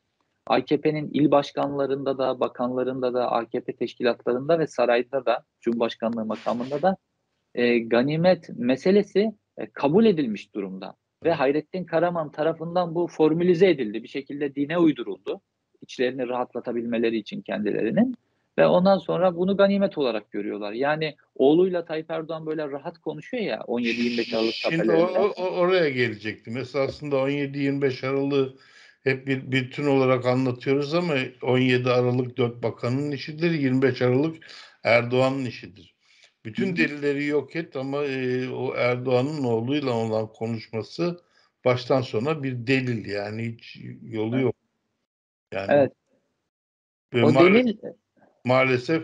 AKP'nin 0.46 1.10
il 1.12 1.30
başkanlarında 1.30 2.18
da, 2.18 2.40
bakanlarında 2.40 3.14
da, 3.14 3.30
AKP 3.32 3.76
teşkilatlarında 3.76 4.58
ve 4.58 4.66
sarayda 4.66 5.26
da, 5.26 5.44
Cumhurbaşkanlığı 5.60 6.24
makamında 6.24 6.82
da 6.82 6.96
e, 7.54 7.78
ganimet 7.78 8.48
meselesi 8.48 9.32
e, 9.58 9.66
kabul 9.66 10.06
edilmiş 10.06 10.54
durumda. 10.54 10.94
Ve 11.24 11.32
Hayrettin 11.32 11.84
Karaman 11.84 12.32
tarafından 12.32 12.94
bu 12.94 13.06
formülize 13.06 13.70
edildi. 13.70 14.02
Bir 14.02 14.08
şekilde 14.08 14.54
dine 14.54 14.78
uyduruldu. 14.78 15.40
İçlerini 15.80 16.28
rahatlatabilmeleri 16.28 17.16
için 17.16 17.42
kendilerinin. 17.42 18.14
Ve 18.58 18.66
ondan 18.66 18.98
sonra 18.98 19.36
bunu 19.36 19.56
ganimet 19.56 19.98
olarak 19.98 20.30
görüyorlar. 20.30 20.72
Yani 20.72 21.16
oğluyla 21.34 21.84
Tayyip 21.84 22.10
Erdoğan 22.10 22.46
böyle 22.46 22.70
rahat 22.70 22.98
konuşuyor 22.98 23.42
ya 23.42 23.58
17-25 23.58 24.36
Aralık 24.36 24.54
Şimdi 24.54 24.92
o, 24.92 25.32
o, 25.36 25.44
oraya 25.44 25.88
gelecektim. 25.88 26.56
Esasında 26.56 27.16
17-25 27.16 28.06
Aralık 28.06 28.60
hep 29.04 29.26
bir 29.26 29.52
bütün 29.52 29.86
olarak 29.86 30.26
anlatıyoruz 30.26 30.94
ama 30.94 31.14
17 31.42 31.90
Aralık 31.90 32.36
4 32.36 32.62
bakanın 32.62 33.10
işidir, 33.10 33.50
25 33.50 34.02
Aralık 34.02 34.36
Erdoğan'ın 34.84 35.44
işidir. 35.44 35.94
Bütün 36.44 36.76
delilleri 36.76 37.24
yok 37.24 37.56
et 37.56 37.76
ama 37.76 38.04
e, 38.04 38.48
o 38.48 38.74
Erdoğan'ın 38.74 39.44
oğluyla 39.44 39.92
olan 39.92 40.32
konuşması 40.32 41.20
baştan 41.64 42.00
sona 42.00 42.42
bir 42.42 42.66
delil 42.66 43.06
yani 43.06 43.52
hiç 43.52 43.78
yolu 44.02 44.40
yok. 44.40 44.56
Yani 45.52 45.66
evet. 45.70 45.92
o 47.14 47.34
delil 47.34 47.78
maalesef 48.44 49.02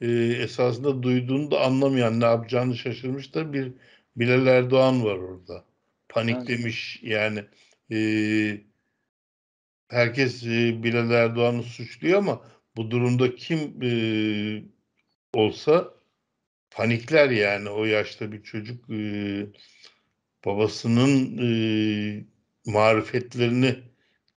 e, 0.00 0.08
esasında 0.42 1.02
duyduğunu 1.02 1.50
da 1.50 1.60
anlamayan 1.60 2.20
ne 2.20 2.24
yapacağını 2.24 2.76
şaşırmış 2.76 3.34
da 3.34 3.52
bir 3.52 3.72
Bilal 4.16 4.46
Erdoğan 4.46 5.04
var 5.04 5.16
orada. 5.16 5.64
Paniklemiş 6.08 7.00
yani 7.02 7.44
e, 7.92 7.98
herkes 9.88 10.42
e, 10.42 10.82
Bilal 10.82 11.10
Erdoğan'ı 11.10 11.62
suçluyor 11.62 12.18
ama 12.18 12.44
bu 12.76 12.90
durumda 12.90 13.34
kim 13.34 13.82
e, 13.82 13.92
olsa 15.34 15.94
panikler 16.70 17.30
yani. 17.30 17.68
O 17.68 17.84
yaşta 17.84 18.32
bir 18.32 18.42
çocuk 18.42 18.90
e, 18.90 19.46
babasının 20.46 21.38
e, 21.38 21.50
marifetlerini 22.66 23.78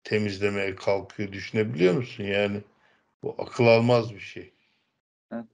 temizlemeye 0.03 0.75
kalkıyor. 0.75 1.31
Düşünebiliyor 1.31 1.93
musun 1.93 2.23
yani 2.23 2.61
bu 3.23 3.35
akıl 3.37 3.65
almaz 3.65 4.13
bir 4.13 4.19
şey. 4.19 4.53
Evet. 5.33 5.45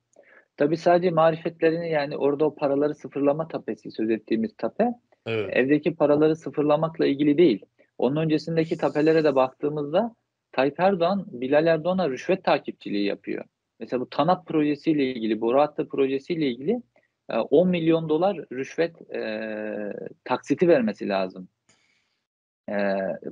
Tabii 0.58 0.78
sadece 0.78 1.12
marifetlerini 1.12 1.90
yani 1.90 2.18
orada 2.18 2.46
o 2.46 2.56
paraları 2.56 2.96
sıfırlama 2.96 3.48
tapesi 3.48 3.92
söz 3.92 4.10
ettiğimiz 4.10 4.58
tape 4.58 4.94
evet. 5.26 5.50
evdeki 5.58 5.96
paraları 5.96 6.36
sıfırlamakla 6.36 7.06
ilgili 7.06 7.38
değil. 7.38 7.66
Onun 7.98 8.16
öncesindeki 8.16 8.78
tapelere 8.78 9.24
de 9.24 9.36
baktığımızda 9.36 10.16
Tayyip 10.52 10.80
Erdoğan 10.80 11.26
Bilal 11.28 11.68
Erdoğan'a 11.68 12.10
rüşvet 12.10 12.44
takipçiliği 12.44 13.06
yapıyor. 13.06 13.46
Mesela 13.80 14.02
bu 14.02 14.10
TANAP 14.10 14.46
projesiyle 14.46 15.12
ilgili, 15.12 15.42
boru 15.42 15.60
hattı 15.60 15.90
projesiyle 15.90 16.48
ilgili 16.48 16.82
10 17.30 17.68
e, 17.68 17.70
milyon 17.70 18.10
dolar 18.10 18.38
rüşvet 18.52 19.14
e, 19.16 19.94
taksiti 20.24 20.68
vermesi 20.68 21.10
lazım 21.10 21.50
e, 22.70 22.74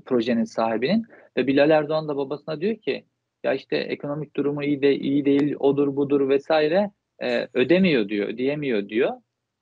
projenin 0.06 0.44
sahibinin. 0.44 1.06
Ve 1.38 1.48
Bilal 1.48 1.70
Erdoğan 1.70 2.08
da 2.08 2.18
babasına 2.18 2.62
diyor 2.62 2.76
ki 2.76 3.06
ya 3.44 3.54
işte 3.54 3.78
ekonomik 3.78 4.36
durumu 4.36 4.64
iyi 4.64 4.82
de 4.82 4.96
iyi 4.96 5.26
değil, 5.26 5.56
odur 5.60 5.96
budur 5.96 6.30
vesaire 6.30 6.92
e, 7.20 7.48
ödemiyor 7.54 8.10
diyor, 8.10 8.28
ödeyemiyor 8.28 8.90
diyor. 8.90 9.12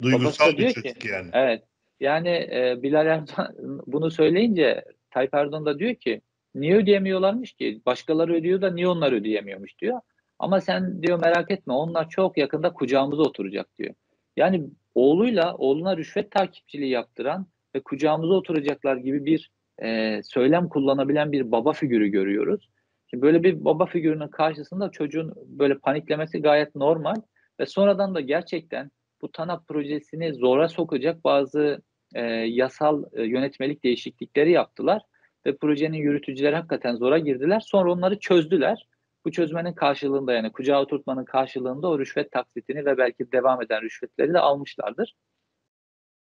Duygusal 0.01 0.51
bir 0.51 0.57
diyor 0.57 0.71
çocuk 0.71 1.01
ki, 1.01 1.07
yani. 1.07 1.29
Evet. 1.33 1.63
Yani 1.99 2.29
e, 2.29 2.75
Bilal 2.83 3.07
Erdoğan 3.07 3.55
bunu 3.87 4.11
söyleyince 4.11 4.83
Tayyip 5.11 5.33
Erdoğan 5.33 5.65
da 5.65 5.79
diyor 5.79 5.95
ki 5.95 6.21
niye 6.55 6.75
ödeyemiyorlarmış 6.75 7.53
ki? 7.53 7.81
Başkaları 7.85 8.33
ödüyor 8.33 8.61
da 8.61 8.71
niye 8.71 8.87
onlar 8.87 9.11
ödeyemiyormuş 9.11 9.79
diyor. 9.79 9.99
Ama 10.39 10.61
sen 10.61 11.01
diyor 11.01 11.19
merak 11.19 11.51
etme 11.51 11.73
onlar 11.73 12.09
çok 12.09 12.37
yakında 12.37 12.73
kucağımıza 12.73 13.21
oturacak 13.21 13.77
diyor. 13.77 13.93
Yani 14.37 14.63
oğluyla 14.95 15.55
oğluna 15.55 15.97
rüşvet 15.97 16.31
takipçiliği 16.31 16.91
yaptıran 16.91 17.47
ve 17.75 17.79
kucağımıza 17.79 18.33
oturacaklar 18.33 18.95
gibi 18.95 19.25
bir 19.25 19.51
e, 19.83 20.21
söylem 20.23 20.69
kullanabilen 20.69 21.31
bir 21.31 21.51
baba 21.51 21.73
figürü 21.73 22.07
görüyoruz. 22.07 22.69
Şimdi 23.15 23.25
böyle 23.25 23.43
bir 23.43 23.65
baba 23.65 23.85
figürünün 23.85 24.27
karşısında 24.27 24.89
çocuğun 24.89 25.33
böyle 25.47 25.77
paniklemesi 25.77 26.41
gayet 26.41 26.75
normal 26.75 27.15
ve 27.59 27.65
sonradan 27.65 28.15
da 28.15 28.21
gerçekten 28.21 28.91
bu 29.21 29.31
TANAP 29.31 29.67
projesini 29.67 30.33
zora 30.33 30.67
sokacak 30.67 31.23
bazı 31.23 31.81
e, 32.15 32.21
yasal 32.31 33.03
e, 33.13 33.23
yönetmelik 33.23 33.83
değişiklikleri 33.83 34.51
yaptılar 34.51 35.01
ve 35.45 35.57
projenin 35.57 35.97
yürütücüleri 35.97 36.55
hakikaten 36.55 36.95
zora 36.95 37.19
girdiler. 37.19 37.59
Sonra 37.59 37.91
onları 37.91 38.19
çözdüler. 38.19 38.87
Bu 39.25 39.31
çözmenin 39.31 39.73
karşılığında 39.73 40.33
yani 40.33 40.51
kucağa 40.51 40.81
oturtmanın 40.81 41.25
karşılığında 41.25 41.87
o 41.87 41.99
rüşvet 41.99 42.31
taksitini 42.31 42.85
ve 42.85 42.97
belki 42.97 43.31
devam 43.31 43.61
eden 43.61 43.81
rüşvetleri 43.81 44.33
de 44.33 44.39
almışlardır. 44.39 45.15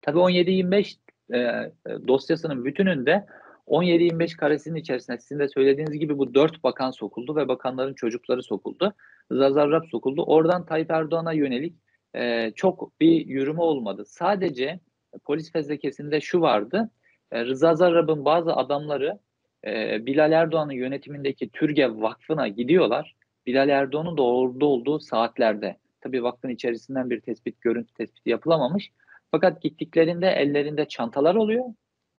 Tabii 0.02 0.18
17-25 0.18 0.96
e, 1.34 1.70
dosyasının 2.08 2.64
bütününde 2.64 3.26
17-25 3.70 4.36
karesinin 4.36 4.74
içerisinde 4.74 5.18
sizin 5.18 5.38
de 5.38 5.48
söylediğiniz 5.48 5.98
gibi 5.98 6.18
bu 6.18 6.34
dört 6.34 6.64
bakan 6.64 6.90
sokuldu 6.90 7.36
ve 7.36 7.48
bakanların 7.48 7.94
çocukları 7.94 8.42
sokuldu. 8.42 8.94
Zazarrap 9.30 9.86
sokuldu. 9.86 10.22
Oradan 10.22 10.66
Tayyip 10.66 10.90
Erdoğan'a 10.90 11.32
yönelik 11.32 11.74
e, 12.14 12.50
çok 12.50 13.00
bir 13.00 13.26
yürüme 13.26 13.62
olmadı. 13.62 14.04
Sadece 14.06 14.80
polis 15.24 15.52
fezlekesinde 15.52 16.20
şu 16.20 16.40
vardı. 16.40 16.90
E, 17.32 17.44
Rıza 17.44 17.74
Zarrab'ın 17.74 18.24
bazı 18.24 18.56
adamları 18.56 19.18
e, 19.66 20.06
Bilal 20.06 20.32
Erdoğan'ın 20.32 20.72
yönetimindeki 20.72 21.50
Türgev 21.50 22.02
Vakfı'na 22.02 22.48
gidiyorlar. 22.48 23.16
Bilal 23.46 23.68
Erdoğan'ın 23.68 24.16
da 24.16 24.22
orada 24.22 24.66
olduğu 24.66 25.00
saatlerde. 25.00 25.76
Tabii 26.00 26.22
vakfın 26.22 26.48
içerisinden 26.48 27.10
bir 27.10 27.20
tespit, 27.20 27.60
görüntü 27.60 27.94
tespiti 27.94 28.30
yapılamamış. 28.30 28.90
Fakat 29.30 29.62
gittiklerinde 29.62 30.28
ellerinde 30.28 30.88
çantalar 30.88 31.34
oluyor. 31.34 31.64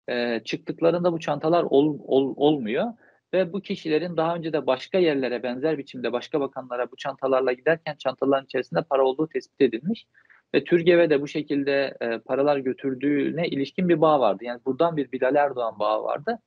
E, 0.09 0.41
çıktıklarında 0.45 1.13
bu 1.13 1.19
çantalar 1.19 1.63
ol, 1.63 1.99
ol, 2.03 2.33
olmuyor. 2.37 2.93
Ve 3.33 3.53
bu 3.53 3.61
kişilerin 3.61 4.17
daha 4.17 4.35
önce 4.35 4.53
de 4.53 4.67
başka 4.67 4.97
yerlere 4.97 5.43
benzer 5.43 5.77
biçimde 5.77 6.11
başka 6.13 6.39
bakanlara 6.39 6.91
bu 6.91 6.95
çantalarla 6.95 7.53
giderken 7.53 7.95
çantaların 7.95 8.45
içerisinde 8.45 8.81
para 8.81 9.03
olduğu 9.03 9.27
tespit 9.27 9.61
edilmiş. 9.61 10.07
Ve 10.55 10.63
Türgev'e 10.63 11.09
de 11.09 11.21
bu 11.21 11.27
şekilde 11.27 11.97
e, 12.01 12.17
paralar 12.19 12.57
götürdüğüne 12.57 13.47
ilişkin 13.47 13.89
bir 13.89 14.01
bağ 14.01 14.19
vardı. 14.19 14.43
Yani 14.43 14.61
buradan 14.65 14.97
bir 14.97 15.11
Bilal 15.11 15.35
Erdoğan 15.35 15.79
bağı 15.79 16.03
vardı. 16.03 16.39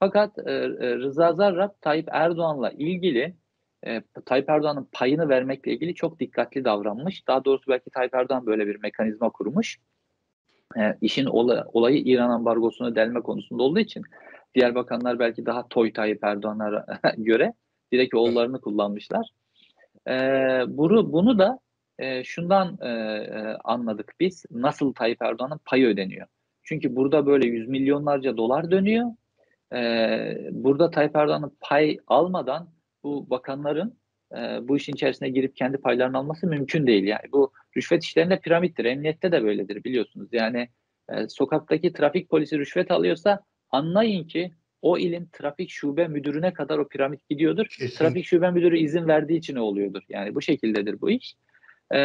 Fakat 0.00 0.38
e, 0.38 0.52
e, 0.52 0.96
Rıza 0.96 1.32
Zarrab 1.32 1.70
Tayyip 1.80 2.08
Erdoğan'la 2.12 2.70
ilgili 2.70 3.36
e, 3.86 4.02
Tayyip 4.26 4.48
Erdoğan'ın 4.48 4.88
payını 4.92 5.28
vermekle 5.28 5.72
ilgili 5.72 5.94
çok 5.94 6.20
dikkatli 6.20 6.64
davranmış. 6.64 7.28
Daha 7.28 7.44
doğrusu 7.44 7.70
belki 7.70 7.90
Tayyip 7.90 8.14
Erdoğan 8.14 8.46
böyle 8.46 8.66
bir 8.66 8.76
mekanizma 8.76 9.30
kurmuş. 9.30 9.78
E, 10.78 10.96
işin 11.00 11.26
olay, 11.26 11.62
olayı 11.72 12.02
İran 12.04 12.30
ambargosunu 12.30 12.94
delme 12.96 13.20
konusunda 13.20 13.62
olduğu 13.62 13.78
için 13.78 14.02
diğer 14.54 14.74
bakanlar 14.74 15.18
belki 15.18 15.46
daha 15.46 15.68
toy 15.68 15.92
Tayyip 15.92 16.24
Erdoğan'a 16.24 16.86
göre 17.16 17.52
direkt 17.92 18.14
oğullarını 18.14 18.60
kullanmışlar. 18.60 19.30
E, 20.08 20.12
bunu, 20.68 21.12
bunu 21.12 21.38
da 21.38 21.58
e, 21.98 22.24
şundan 22.24 22.78
e, 22.80 22.88
e, 22.88 23.56
anladık 23.64 24.14
biz 24.20 24.44
nasıl 24.50 24.92
Tayyip 24.92 25.22
Erdoğan'ın 25.22 25.60
payı 25.64 25.86
ödeniyor. 25.86 26.26
Çünkü 26.62 26.96
burada 26.96 27.26
böyle 27.26 27.46
yüz 27.46 27.68
milyonlarca 27.68 28.36
dolar 28.36 28.70
dönüyor 28.70 29.06
e, 29.74 30.38
burada 30.50 30.90
Tayyip 30.90 31.16
Erdoğan'ın 31.16 31.56
pay 31.60 31.98
almadan 32.06 32.68
bu 33.04 33.30
bakanların 33.30 33.98
e, 34.32 34.38
bu 34.68 34.76
işin 34.76 34.92
içerisine 34.92 35.28
girip 35.28 35.56
kendi 35.56 35.76
paylarını 35.76 36.18
alması 36.18 36.46
mümkün 36.46 36.86
değil. 36.86 37.04
Yani 37.04 37.32
bu 37.32 37.52
rüşvet 37.76 38.04
işlerinde 38.04 38.40
piramittir. 38.40 38.84
Emniyette 38.84 39.32
de 39.32 39.44
böyledir 39.44 39.84
biliyorsunuz. 39.84 40.28
Yani 40.32 40.68
e, 41.10 41.28
sokaktaki 41.28 41.92
trafik 41.92 42.30
polisi 42.30 42.58
rüşvet 42.58 42.90
alıyorsa 42.90 43.40
anlayın 43.70 44.24
ki 44.24 44.52
o 44.82 44.98
ilin 44.98 45.28
trafik 45.32 45.70
şube 45.70 46.08
müdürüne 46.08 46.52
kadar 46.52 46.78
o 46.78 46.88
piramit 46.88 47.28
gidiyordur. 47.28 47.66
Kesin. 47.78 47.98
Trafik 47.98 48.24
şube 48.24 48.50
müdürü 48.50 48.78
izin 48.78 49.08
verdiği 49.08 49.38
için 49.38 49.56
oluyordur. 49.56 50.02
Yani 50.08 50.34
bu 50.34 50.42
şekildedir 50.42 51.00
bu 51.00 51.10
iş. 51.10 51.34
Ee, 51.90 52.00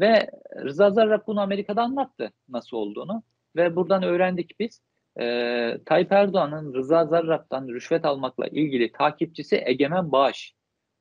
ve 0.00 0.30
Rıza 0.64 0.90
Zarrab 0.90 1.26
bunu 1.26 1.40
Amerika'da 1.40 1.82
anlattı 1.82 2.32
nasıl 2.48 2.76
olduğunu. 2.76 3.22
Ve 3.56 3.76
buradan 3.76 4.02
öğrendik 4.02 4.60
biz. 4.60 4.82
e, 5.20 5.78
Tayyip 5.86 6.12
Erdoğan'ın 6.12 6.74
Rıza 6.74 7.04
Zarrab'dan 7.06 7.68
rüşvet 7.68 8.04
almakla 8.04 8.46
ilgili 8.46 8.92
takipçisi 8.92 9.62
Egemen 9.66 10.12
Bağış. 10.12 10.55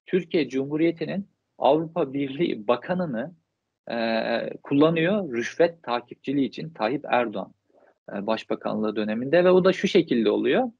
Türkiye 0.05 0.49
Cumhuriyeti'nin 0.49 1.27
Avrupa 1.57 2.13
Birliği 2.13 2.67
Bakanı'nı 2.67 3.35
e, 3.91 4.57
kullanıyor 4.63 5.33
rüşvet 5.33 5.83
takipçiliği 5.83 6.47
için 6.47 6.69
Tayyip 6.69 7.05
Erdoğan 7.09 7.53
e, 8.13 8.27
Başbakanlığı 8.27 8.95
döneminde 8.95 9.43
ve 9.43 9.51
o 9.51 9.63
da 9.63 9.73
şu 9.73 9.87
şekilde 9.87 10.29
oluyor. 10.29 10.71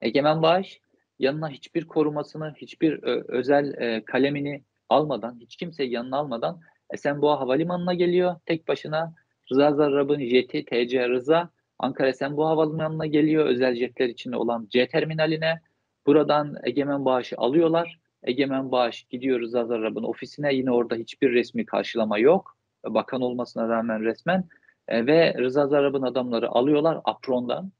Egemen 0.00 0.42
Bağış 0.42 0.80
yanına 1.18 1.48
hiçbir 1.48 1.86
korumasını, 1.86 2.54
hiçbir 2.56 3.02
ö, 3.02 3.24
özel 3.28 3.74
e, 3.74 4.04
kalemini 4.04 4.64
almadan, 4.88 5.38
hiç 5.40 5.56
kimseyi 5.56 5.90
yanına 5.90 6.16
almadan 6.16 6.60
Esenboğa 6.92 7.40
Havalimanı'na 7.40 7.94
geliyor 7.94 8.36
tek 8.46 8.68
başına. 8.68 9.14
Rıza 9.52 9.72
Zarrab'ın 9.72 10.20
jeti 10.20 10.64
TC 10.64 11.08
Rıza 11.08 11.50
Ankara 11.78 12.08
Esenboğa 12.08 12.50
Havalimanı'na 12.50 13.06
geliyor 13.06 13.46
özel 13.46 13.74
jetler 13.74 14.08
içinde 14.08 14.36
olan 14.36 14.66
C 14.70 14.88
terminaline. 14.88 15.60
Buradan 16.06 16.56
Egemen 16.64 17.04
Bağış'ı 17.04 17.36
alıyorlar. 17.38 17.99
Egemen 18.22 18.72
Bağış 18.72 19.02
gidiyor 19.02 19.40
Rıza 19.40 19.64
Zarrab'ın 19.64 20.02
ofisine. 20.02 20.54
Yine 20.54 20.70
orada 20.70 20.94
hiçbir 20.94 21.32
resmi 21.32 21.66
karşılama 21.66 22.18
yok. 22.18 22.56
Bakan 22.86 23.20
olmasına 23.20 23.68
rağmen 23.68 24.04
resmen. 24.04 24.48
E, 24.88 25.06
ve 25.06 25.34
Rıza 25.38 25.66
Zarrab'ın 25.66 26.02
adamları 26.02 26.48
alıyorlar 26.48 27.00
aprondan. 27.04 27.72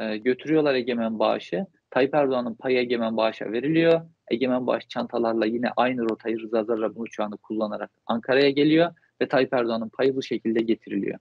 E, 0.00 0.16
götürüyorlar 0.16 0.74
Egemen 0.74 1.18
Bağış'ı. 1.18 1.66
Tayyip 1.90 2.14
Erdoğan'ın 2.14 2.54
payı 2.54 2.78
Egemen 2.78 3.16
Bağış'a 3.16 3.52
veriliyor. 3.52 4.00
Egemen 4.30 4.66
Bağış 4.66 4.88
çantalarla 4.88 5.46
yine 5.46 5.70
aynı 5.76 6.02
rotayı 6.02 6.40
Rıza 6.40 6.64
Zarrab'ın 6.64 7.02
uçağını 7.02 7.36
kullanarak 7.36 7.90
Ankara'ya 8.06 8.50
geliyor 8.50 8.92
ve 9.22 9.28
Tayyip 9.28 9.54
Erdoğan'ın 9.54 9.88
payı 9.88 10.16
bu 10.16 10.22
şekilde 10.22 10.62
getiriliyor. 10.62 11.18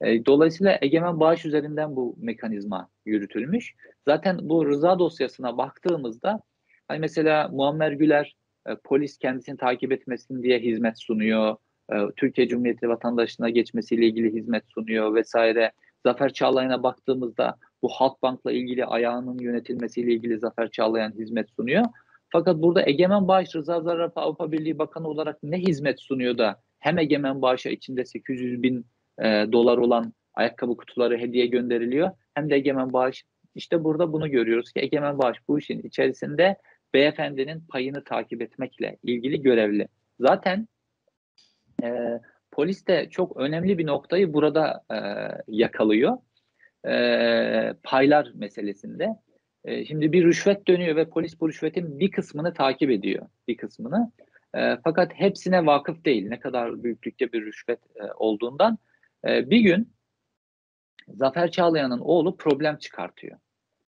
E, 0.00 0.26
dolayısıyla 0.26 0.78
Egemen 0.82 1.20
Bağış 1.20 1.44
üzerinden 1.44 1.96
bu 1.96 2.16
mekanizma 2.18 2.88
yürütülmüş. 3.06 3.74
Zaten 4.08 4.38
bu 4.42 4.66
rıza 4.66 4.98
dosyasına 4.98 5.58
baktığımızda 5.58 6.40
hani 6.88 6.98
mesela 6.98 7.48
Muammer 7.48 7.92
Güler 7.92 8.36
e, 8.68 8.76
polis 8.84 9.18
kendisini 9.18 9.56
takip 9.56 9.92
etmesin 9.92 10.42
diye 10.42 10.58
hizmet 10.58 10.98
sunuyor. 10.98 11.56
E, 11.92 11.96
Türkiye 12.16 12.48
Cumhuriyeti 12.48 12.88
vatandaşına 12.88 13.50
geçmesiyle 13.50 14.06
ilgili 14.06 14.34
hizmet 14.34 14.64
sunuyor 14.68 15.14
vesaire. 15.14 15.72
Zafer 16.06 16.32
Çağlayan'a 16.32 16.82
baktığımızda 16.82 17.56
bu 17.82 17.88
Halkbank'la 17.88 18.52
ilgili 18.52 18.84
ayağının 18.84 19.38
yönetilmesiyle 19.38 20.12
ilgili 20.12 20.38
Zafer 20.38 20.70
Çağlayan 20.70 21.12
hizmet 21.12 21.50
sunuyor. 21.50 21.84
Fakat 22.32 22.56
burada 22.56 22.86
Egemen 22.86 23.28
Bağış 23.28 23.54
Rıza 23.54 23.80
Zarrab 23.80 24.12
Avrupa 24.16 24.52
Birliği 24.52 24.78
Bakanı 24.78 25.08
olarak 25.08 25.42
ne 25.42 25.58
hizmet 25.58 26.00
sunuyor 26.00 26.38
da 26.38 26.60
hem 26.78 26.98
Egemen 26.98 27.42
Bağış'a 27.42 27.70
içinde 27.70 28.04
800 28.04 28.62
bin 28.62 28.86
e, 29.18 29.46
dolar 29.52 29.78
olan 29.78 30.12
ayakkabı 30.34 30.76
kutuları 30.76 31.18
hediye 31.18 31.46
gönderiliyor 31.46 32.10
hem 32.34 32.50
de 32.50 32.54
Egemen 32.54 32.92
Bağış 32.92 33.24
işte 33.54 33.84
burada 33.84 34.12
bunu 34.12 34.30
görüyoruz 34.30 34.72
ki 34.72 34.80
Egemen 34.80 35.18
Bağış 35.18 35.38
bu 35.48 35.58
işin 35.58 35.82
içerisinde 35.82 36.56
beyefendinin 36.94 37.60
payını 37.60 38.04
takip 38.04 38.42
etmekle 38.42 38.96
ilgili 39.02 39.42
görevli. 39.42 39.88
Zaten 40.20 40.68
e, 41.82 42.20
polis 42.50 42.86
de 42.86 43.08
çok 43.10 43.36
önemli 43.36 43.78
bir 43.78 43.86
noktayı 43.86 44.32
burada 44.32 44.84
e, 44.90 44.98
yakalıyor. 45.48 46.18
E, 46.86 47.74
paylar 47.82 48.32
meselesinde. 48.34 49.08
E, 49.64 49.84
şimdi 49.84 50.12
bir 50.12 50.24
rüşvet 50.24 50.68
dönüyor 50.68 50.96
ve 50.96 51.08
polis 51.08 51.40
bu 51.40 51.48
rüşvetin 51.48 51.98
bir 51.98 52.10
kısmını 52.10 52.54
takip 52.54 52.90
ediyor. 52.90 53.26
Bir 53.48 53.56
kısmını. 53.56 54.12
E, 54.54 54.76
fakat 54.84 55.12
hepsine 55.14 55.66
vakıf 55.66 56.04
değil. 56.04 56.28
Ne 56.28 56.40
kadar 56.40 56.82
büyüklükte 56.82 57.32
bir 57.32 57.46
rüşvet 57.46 57.80
e, 57.96 58.02
olduğundan. 58.16 58.78
E, 59.28 59.50
bir 59.50 59.60
gün 59.60 59.92
Zafer 61.08 61.50
Çağlayan'ın 61.50 62.00
oğlu 62.00 62.36
problem 62.36 62.76
çıkartıyor. 62.76 63.38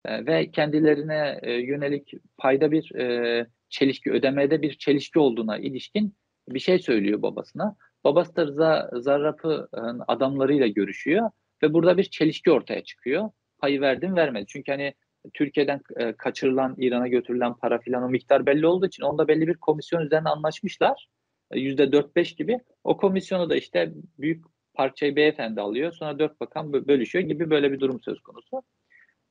E, 0.08 0.26
ve 0.26 0.52
kendilerine 0.52 1.40
e, 1.42 1.52
yönelik 1.52 2.12
payda 2.38 2.72
bir 2.72 2.96
e, 2.96 3.48
çelişki, 3.70 4.12
ödemede 4.12 4.62
bir 4.62 4.74
çelişki 4.78 5.20
olduğuna 5.20 5.58
ilişkin 5.58 6.16
bir 6.50 6.60
şey 6.60 6.80
söylüyor 6.80 7.22
babasına. 7.22 7.76
Babası 8.04 8.58
da 8.58 8.92
Zarrab'ın 8.94 10.02
adamlarıyla 10.08 10.68
görüşüyor 10.68 11.32
ve 11.64 11.74
burada 11.74 11.98
bir 11.98 12.04
çelişki 12.04 12.52
ortaya 12.52 12.84
çıkıyor. 12.84 13.30
Payı 13.60 13.82
verdim 13.82 14.16
vermedi. 14.16 14.46
Çünkü 14.48 14.72
hani 14.72 14.94
Türkiye'den 15.34 15.82
kaçırılan, 16.18 16.76
İran'a 16.78 17.08
götürülen 17.08 17.54
para 17.54 17.80
filan 17.80 18.04
o 18.04 18.10
miktar 18.10 18.46
belli 18.46 18.68
olduğu 18.68 18.86
için 18.88 19.04
onda 19.04 19.28
belli 19.28 19.48
bir 19.48 19.58
komisyon 19.58 20.02
üzerine 20.02 20.30
anlaşmışlar. 20.30 21.08
Yüzde 21.54 21.84
4-5 21.84 22.36
gibi. 22.36 22.60
O 22.84 22.98
komisyonu 22.98 23.50
da 23.50 23.56
işte 23.56 23.94
büyük 24.20 24.46
parçayı 24.74 25.16
beyefendi 25.16 25.62
alıyor. 25.62 25.92
Sonra 25.92 26.20
dört 26.20 26.40
bakan 26.42 26.74
bölüşüyor 26.74 27.26
gibi 27.26 27.50
böyle 27.50 27.72
bir 27.72 27.80
durum 27.80 28.02
söz 28.02 28.22
konusu. 28.22 28.64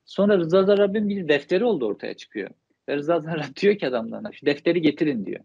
Sonra 0.07 0.37
Rıza 0.37 0.63
Zarrab'ın 0.63 1.09
bir 1.09 1.27
defteri 1.27 1.65
oldu 1.65 1.85
ortaya 1.85 2.13
çıkıyor. 2.13 2.49
Ve 2.89 2.95
Rıza 2.95 3.19
Zarrab 3.19 3.55
diyor 3.61 3.77
ki 3.77 3.87
adamlarına 3.87 4.31
şu 4.31 4.45
defteri 4.45 4.81
getirin 4.81 5.25
diyor. 5.25 5.39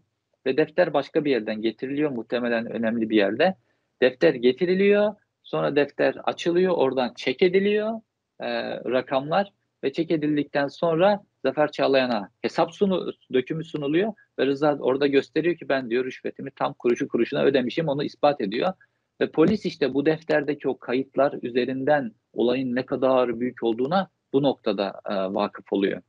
Ve 0.45 0.57
defter 0.57 0.93
başka 0.93 1.25
bir 1.25 1.31
yerden 1.31 1.61
getiriliyor 1.61 2.11
muhtemelen 2.11 2.71
önemli 2.71 3.09
bir 3.09 3.15
yerde. 3.15 3.55
Defter 4.01 4.33
getiriliyor. 4.33 5.15
Sonra 5.43 5.75
defter 5.75 6.15
açılıyor. 6.23 6.73
Oradan 6.73 7.13
çek 7.13 7.41
ediliyor 7.41 8.01
e, 8.39 8.47
rakamlar 8.77 9.53
ve 9.83 9.93
çek 9.93 10.11
edildikten 10.11 10.67
sonra 10.67 11.23
Zafer 11.45 11.71
Çağlayan'a 11.71 12.29
hesap 12.41 12.71
sunu, 12.71 13.13
dökümü 13.33 13.63
sunuluyor 13.63 14.13
ve 14.39 14.45
Rıza 14.45 14.77
orada 14.79 15.07
gösteriyor 15.07 15.55
ki 15.57 15.69
ben 15.69 15.89
diyor 15.89 16.05
rüşvetimi 16.05 16.51
tam 16.51 16.73
kuruşu 16.73 17.07
kuruşuna 17.07 17.43
ödemişim 17.43 17.87
onu 17.87 18.03
ispat 18.03 18.41
ediyor. 18.41 18.73
Ve 19.21 19.31
polis 19.31 19.65
işte 19.65 19.93
bu 19.93 20.05
defterdeki 20.05 20.69
o 20.69 20.77
kayıtlar 20.77 21.39
üzerinden 21.41 22.11
olayın 22.33 22.75
ne 22.75 22.85
kadar 22.85 23.39
büyük 23.39 23.63
olduğuna 23.63 24.09
bu 24.33 24.43
noktada 24.43 25.01
e, 25.09 25.13
vakıf 25.13 25.73
oluyor. 25.73 26.01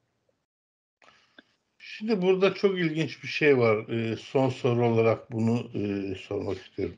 Şimdi 1.79 2.23
burada 2.23 2.55
çok 2.55 2.79
ilginç 2.79 3.23
bir 3.23 3.29
şey 3.29 3.59
var. 3.59 3.89
E, 3.89 4.17
son 4.17 4.49
soru 4.49 4.87
olarak 4.87 5.33
bunu 5.33 5.71
e, 5.75 6.15
sormak 6.15 6.59
istiyorum. 6.59 6.97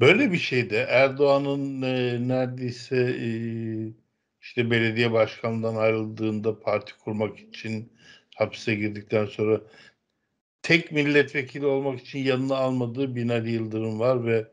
Böyle 0.00 0.32
bir 0.32 0.38
şeyde 0.38 0.86
Erdoğan'ın 0.88 1.82
e, 1.82 2.28
neredeyse 2.28 2.96
e, 2.96 3.28
işte 4.40 4.70
belediye 4.70 5.12
başkanından 5.12 5.74
ayrıldığında 5.74 6.60
parti 6.60 6.98
kurmak 6.98 7.38
için 7.38 7.92
hapse 8.36 8.74
girdikten 8.74 9.26
sonra 9.26 9.60
tek 10.62 10.92
milletvekili 10.92 11.66
olmak 11.66 12.00
için 12.00 12.18
yanına 12.18 12.56
almadığı 12.56 13.16
Binali 13.16 13.50
Yıldırım 13.50 14.00
var 14.00 14.26
ve 14.26 14.46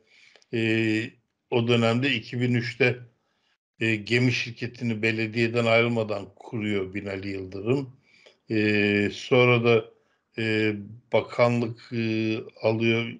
e, 0.53 0.61
o 1.51 1.67
dönemde 1.67 2.07
2003'te 2.07 2.99
e, 3.79 3.95
gemi 3.95 4.31
şirketini 4.31 5.01
belediyeden 5.01 5.65
ayrılmadan 5.65 6.35
kuruyor 6.35 6.93
Binali 6.93 7.29
Yıldırım. 7.29 7.97
E, 8.49 9.09
sonra 9.13 9.63
da 9.63 9.85
e, 10.37 10.75
bakanlık 11.13 11.89
e, 11.93 12.37
alıyor. 12.61 13.13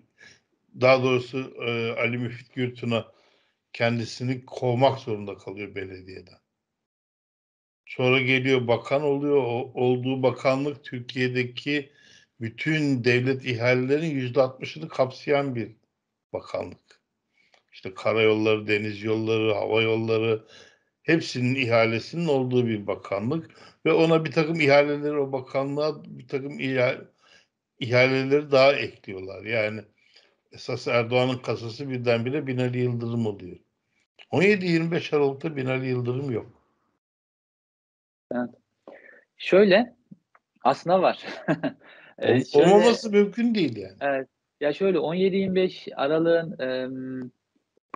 Daha 0.81 1.03
doğrusu 1.03 1.53
e, 1.67 1.91
Ali 1.91 2.17
Müfit 2.17 2.53
Gürtün'a 2.53 3.11
kendisini 3.73 4.45
kovmak 4.45 4.99
zorunda 4.99 5.37
kalıyor 5.37 5.75
belediyeden. 5.75 6.39
Sonra 7.85 8.21
geliyor 8.21 8.67
bakan 8.67 9.01
oluyor. 9.01 9.37
O, 9.37 9.71
olduğu 9.73 10.23
bakanlık 10.23 10.83
Türkiye'deki 10.83 11.91
bütün 12.41 13.03
devlet 13.03 13.45
ihalelerin 13.45 14.09
yüzde 14.09 14.41
altmışını 14.41 14.87
kapsayan 14.89 15.55
bir 15.55 15.71
bakanlık. 16.33 16.86
İşte 17.77 17.93
karayolları, 17.93 18.67
deniz 18.67 19.03
yolları, 19.03 19.53
hava 19.53 19.81
yolları 19.81 20.43
hepsinin 21.03 21.55
ihalesinin 21.55 22.27
olduğu 22.27 22.67
bir 22.67 22.87
bakanlık 22.87 23.49
ve 23.85 23.93
ona 23.93 24.25
bir 24.25 24.31
takım 24.31 24.59
ihaleleri 24.59 25.17
o 25.17 25.31
bakanlığa 25.31 26.03
bir 26.05 26.27
takım 26.27 26.59
ihale, 26.59 27.01
ihaleleri 27.79 28.51
daha 28.51 28.73
ekliyorlar. 28.73 29.45
Yani 29.45 29.81
esas 30.51 30.87
Erdoğan'ın 30.87 31.37
kasası 31.37 31.89
birdenbire 31.89 32.47
Binali 32.47 32.79
Yıldırım 32.79 33.25
oluyor. 33.25 33.57
17-25 34.31 35.15
Aralık'ta 35.15 35.55
Binali 35.55 35.87
Yıldırım 35.87 36.31
yok. 36.31 36.51
Evet. 38.31 38.49
Şöyle 39.37 39.95
aslında 40.63 41.01
var. 41.01 41.25
ee, 42.19 42.45
şöyle, 42.45 42.65
Olmaması 42.65 43.11
mümkün 43.11 43.55
değil 43.55 43.77
yani. 43.77 43.97
Evet. 44.01 44.27
Ya 44.61 44.73
şöyle 44.73 44.97
17-25 44.97 45.95
Aralık'ın 45.95 47.27
e, 47.27 47.36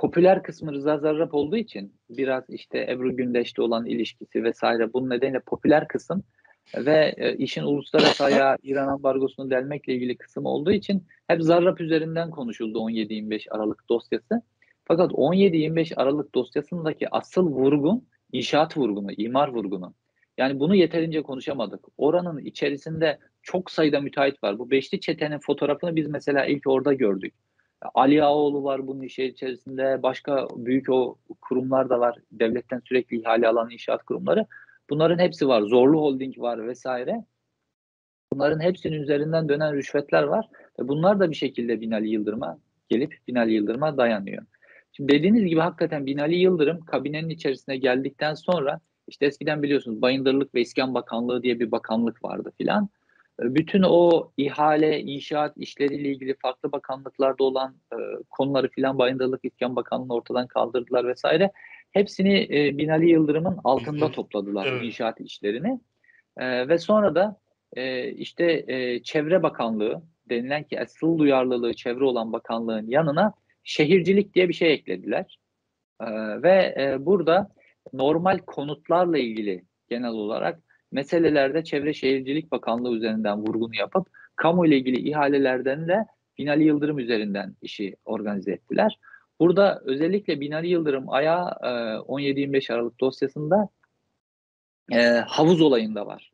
popüler 0.02 0.44
kısmı 0.44 0.72
Rıza 0.72 0.98
Zarrab 0.98 1.34
olduğu 1.34 1.58
için 1.58 1.94
biraz 2.10 2.50
işte 2.50 2.88
Ebru 2.90 3.16
Gündeş'le 3.16 3.60
olan 3.60 3.86
ilişkisi 3.86 4.44
vesaire 4.44 4.94
bunun 4.94 5.10
nedeniyle 5.10 5.40
popüler 5.40 5.88
kısım 5.88 6.24
ve 6.78 7.14
e, 7.18 7.36
işin 7.38 7.64
uluslararası 7.64 8.24
ayağı 8.24 8.58
İran 8.64 8.88
ambargosunu 8.88 9.50
delmekle 9.50 9.94
ilgili 9.94 10.18
kısım 10.18 10.46
olduğu 10.46 10.72
için 10.72 11.08
hep 11.28 11.42
Zarrab 11.42 11.80
üzerinden 11.80 12.32
konuşuldu 12.32 12.80
17-25 12.80 13.50
Aralık 13.50 13.90
dosyası. 13.90 14.42
Fakat 14.86 15.12
17-25 15.12 15.96
Aralık 15.96 16.36
dosyasındaki 16.36 17.10
asıl 17.12 17.48
vurgun 17.48 18.08
inşaat 18.32 18.78
vurgunu, 18.78 19.12
imar 19.12 19.48
vurgunu. 19.48 19.94
Yani 20.38 20.60
bunu 20.60 20.76
yeterince 20.76 21.22
konuşamadık. 21.22 21.86
Oranın 21.98 22.38
içerisinde 22.38 23.20
çok 23.42 23.72
sayıda 23.72 24.00
müteahhit 24.00 24.44
var. 24.44 24.60
Bu 24.60 24.72
beşli 24.72 25.00
çetenin 25.00 25.40
fotoğrafını 25.40 25.96
biz 25.96 26.08
mesela 26.08 26.46
ilk 26.46 26.68
orada 26.68 26.94
gördük. 26.94 27.34
Ali 27.94 28.24
Ağaoğlu 28.24 28.63
var 28.63 28.88
bunun 28.88 29.02
işi 29.02 29.24
içerisinde. 29.24 30.04
Başka 30.04 30.48
büyük 30.56 30.89
o 30.89 31.17
kurumlar 31.41 31.89
da 31.89 32.00
var. 32.00 32.17
Devletten 32.32 32.82
sürekli 32.86 33.20
ihale 33.22 33.48
alan 33.48 33.72
inşaat 33.72 34.04
kurumları. 34.04 34.46
Bunların 34.89 35.20
hepsi 35.20 35.48
var. 35.48 35.62
Zorlu 35.62 36.02
Holding 36.02 36.39
var 36.39 36.67
vesaire. 36.67 37.26
Bunların 38.34 38.60
hepsinin 38.60 39.02
üzerinden 39.02 39.50
dönen 39.50 39.74
rüşvetler 39.74 40.24
var. 40.24 40.46
Ve 40.80 40.88
bunlar 40.88 41.20
da 41.20 41.30
bir 41.30 41.36
şekilde 41.36 41.82
Binali 41.82 42.10
Yıldırım'a 42.10 42.58
gelip 42.89 43.17
Binali 43.28 43.54
Yıldırım'a 43.54 43.98
dayanıyor. 43.98 44.44
Şimdi 44.91 45.13
dediğiniz 45.13 45.46
gibi 45.46 45.60
hakikaten 45.60 46.06
Binali 46.06 46.36
Yıldırım 46.36 46.86
kabinenin 46.86 47.30
içerisine 47.30 47.78
geldikten 47.78 48.34
sonra 48.34 48.80
işte 49.08 49.26
eskiden 49.26 49.63
biliyorsunuz 49.63 50.02
Bayındırlık 50.02 50.56
ve 50.56 50.62
İskan 50.62 50.94
Bakanlığı 50.94 51.44
diye 51.44 51.60
bir 51.60 51.72
bakanlık 51.72 52.24
vardı 52.24 52.52
filan. 52.58 52.89
Bütün 53.42 53.84
o 53.84 54.32
ihale, 54.38 55.00
inşaat 55.00 55.58
işleriyle 55.58 56.10
ilgili 56.10 56.36
farklı 56.42 56.72
bakanlıklarda 56.72 57.44
olan 57.44 57.76
e, 57.94 57.98
konuları 58.30 58.70
filan 58.70 58.98
Bayındırlık 58.98 59.46
İskan 59.46 59.76
Bakanlığı 59.76 60.14
ortadan 60.14 60.48
kaldırdılar 60.48 61.08
vesaire. 61.08 61.52
Hepsini 61.92 62.48
e, 62.52 62.78
Binali 62.78 63.10
Yıldırım'ın 63.10 63.58
altında 63.64 64.12
topladılar 64.12 64.66
evet. 64.66 64.84
inşaat 64.84 65.22
işlerini. 65.22 65.80
E, 66.38 66.68
ve 66.68 66.78
sonra 66.78 67.16
da 67.16 67.40
e, 67.74 68.12
işte 68.12 68.66
e, 68.68 69.04
Çevre 69.04 69.44
Bakanlığı 69.44 70.02
denilen 70.30 70.64
ki 70.64 70.82
asıl 70.82 71.18
duyarlılığı 71.18 71.74
çevre 71.74 72.04
olan 72.04 72.34
bakanlığın 72.34 72.88
yanına 72.88 73.34
şehircilik 73.64 74.34
diye 74.36 74.50
bir 74.50 74.54
şey 74.54 74.74
eklediler. 74.74 75.40
E, 76.02 76.06
ve 76.42 76.76
e, 76.80 77.06
burada 77.06 77.50
normal 77.94 78.38
konutlarla 78.38 79.18
ilgili 79.18 79.66
genel 79.90 80.12
olarak 80.12 80.60
meselelerde 80.92 81.64
Çevre 81.64 81.94
Şehircilik 81.94 82.52
Bakanlığı 82.52 82.96
üzerinden 82.96 83.38
vurgunu 83.40 83.76
yapıp 83.76 84.08
kamu 84.36 84.66
ile 84.66 84.78
ilgili 84.78 85.10
ihalelerden 85.10 85.88
de 85.88 86.06
Binali 86.38 86.64
Yıldırım 86.64 87.00
üzerinden 87.00 87.56
işi 87.62 87.96
organize 88.06 88.52
ettiler. 88.52 89.00
Burada 89.40 89.82
özellikle 89.86 90.40
Binali 90.40 90.68
Yıldırım 90.68 91.10
ayağı 91.10 91.50
17-25 92.08 92.74
Aralık 92.74 93.00
dosyasında 93.00 93.70
e, 94.92 95.02
havuz 95.28 95.62
olayında 95.62 96.06
var. 96.06 96.32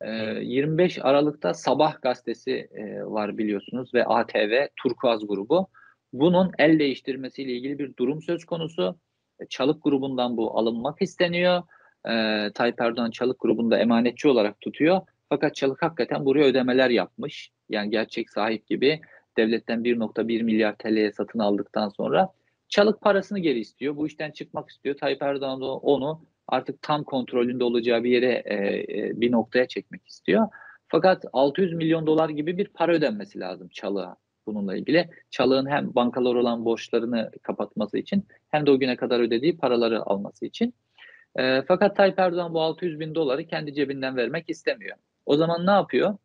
E, 0.00 0.10
25 0.42 0.98
Aralık'ta 1.02 1.54
Sabah 1.54 2.02
gazetesi 2.02 2.68
e, 2.72 3.04
var 3.04 3.38
biliyorsunuz 3.38 3.94
ve 3.94 4.04
ATV 4.04 4.66
Turkuaz 4.76 5.26
grubu. 5.26 5.68
Bunun 6.12 6.52
el 6.58 6.78
değiştirmesiyle 6.78 7.52
ilgili 7.52 7.78
bir 7.78 7.96
durum 7.96 8.22
söz 8.22 8.44
konusu. 8.44 8.98
Çalık 9.48 9.82
grubundan 9.82 10.36
bu 10.36 10.58
alınmak 10.58 11.02
isteniyor. 11.02 11.62
E, 12.08 12.50
Tayyip 12.54 12.80
Erdoğan 12.80 13.10
Çalık 13.10 13.40
grubunda 13.40 13.78
emanetçi 13.78 14.28
olarak 14.28 14.60
tutuyor. 14.60 15.00
Fakat 15.28 15.54
Çalık 15.54 15.82
hakikaten 15.82 16.24
buraya 16.24 16.44
ödemeler 16.44 16.90
yapmış. 16.90 17.50
Yani 17.68 17.90
gerçek 17.90 18.30
sahip 18.30 18.66
gibi 18.66 19.00
devletten 19.36 19.84
1.1 19.84 20.42
milyar 20.42 20.76
TL'ye 20.76 21.12
satın 21.12 21.38
aldıktan 21.38 21.88
sonra 21.88 22.32
Çalık 22.68 23.00
parasını 23.00 23.38
geri 23.38 23.60
istiyor. 23.60 23.96
Bu 23.96 24.06
işten 24.06 24.30
çıkmak 24.30 24.70
istiyor. 24.70 24.96
Tayyip 24.96 25.22
Erdoğan 25.22 25.60
da 25.60 25.64
onu 25.64 26.20
artık 26.48 26.82
tam 26.82 27.04
kontrolünde 27.04 27.64
olacağı 27.64 28.04
bir 28.04 28.10
yere 28.10 28.42
e, 28.44 28.54
e, 28.54 29.20
bir 29.20 29.32
noktaya 29.32 29.68
çekmek 29.68 30.06
istiyor. 30.06 30.48
Fakat 30.88 31.24
600 31.32 31.72
milyon 31.72 32.06
dolar 32.06 32.28
gibi 32.28 32.58
bir 32.58 32.66
para 32.66 32.92
ödenmesi 32.92 33.40
lazım 33.40 33.68
Çalık'a 33.68 34.16
bununla 34.46 34.76
ilgili. 34.76 35.10
Çalık'ın 35.30 35.70
hem 35.70 35.94
bankalar 35.94 36.34
olan 36.34 36.64
borçlarını 36.64 37.30
kapatması 37.42 37.98
için 37.98 38.26
hem 38.50 38.66
de 38.66 38.70
o 38.70 38.78
güne 38.78 38.96
kadar 38.96 39.20
ödediği 39.20 39.56
paraları 39.56 40.02
alması 40.02 40.46
için. 40.46 40.74
E, 41.38 41.62
fakat 41.68 41.96
Tayyip 41.96 42.18
Erdoğan 42.18 42.54
bu 42.54 42.62
600 42.62 43.00
bin 43.00 43.14
doları 43.14 43.46
kendi 43.46 43.74
cebinden 43.74 44.16
vermek 44.16 44.50
istemiyor. 44.50 44.96
O 45.26 45.36
zaman 45.36 45.66
ne 45.66 45.70
yapıyor? 45.70 46.16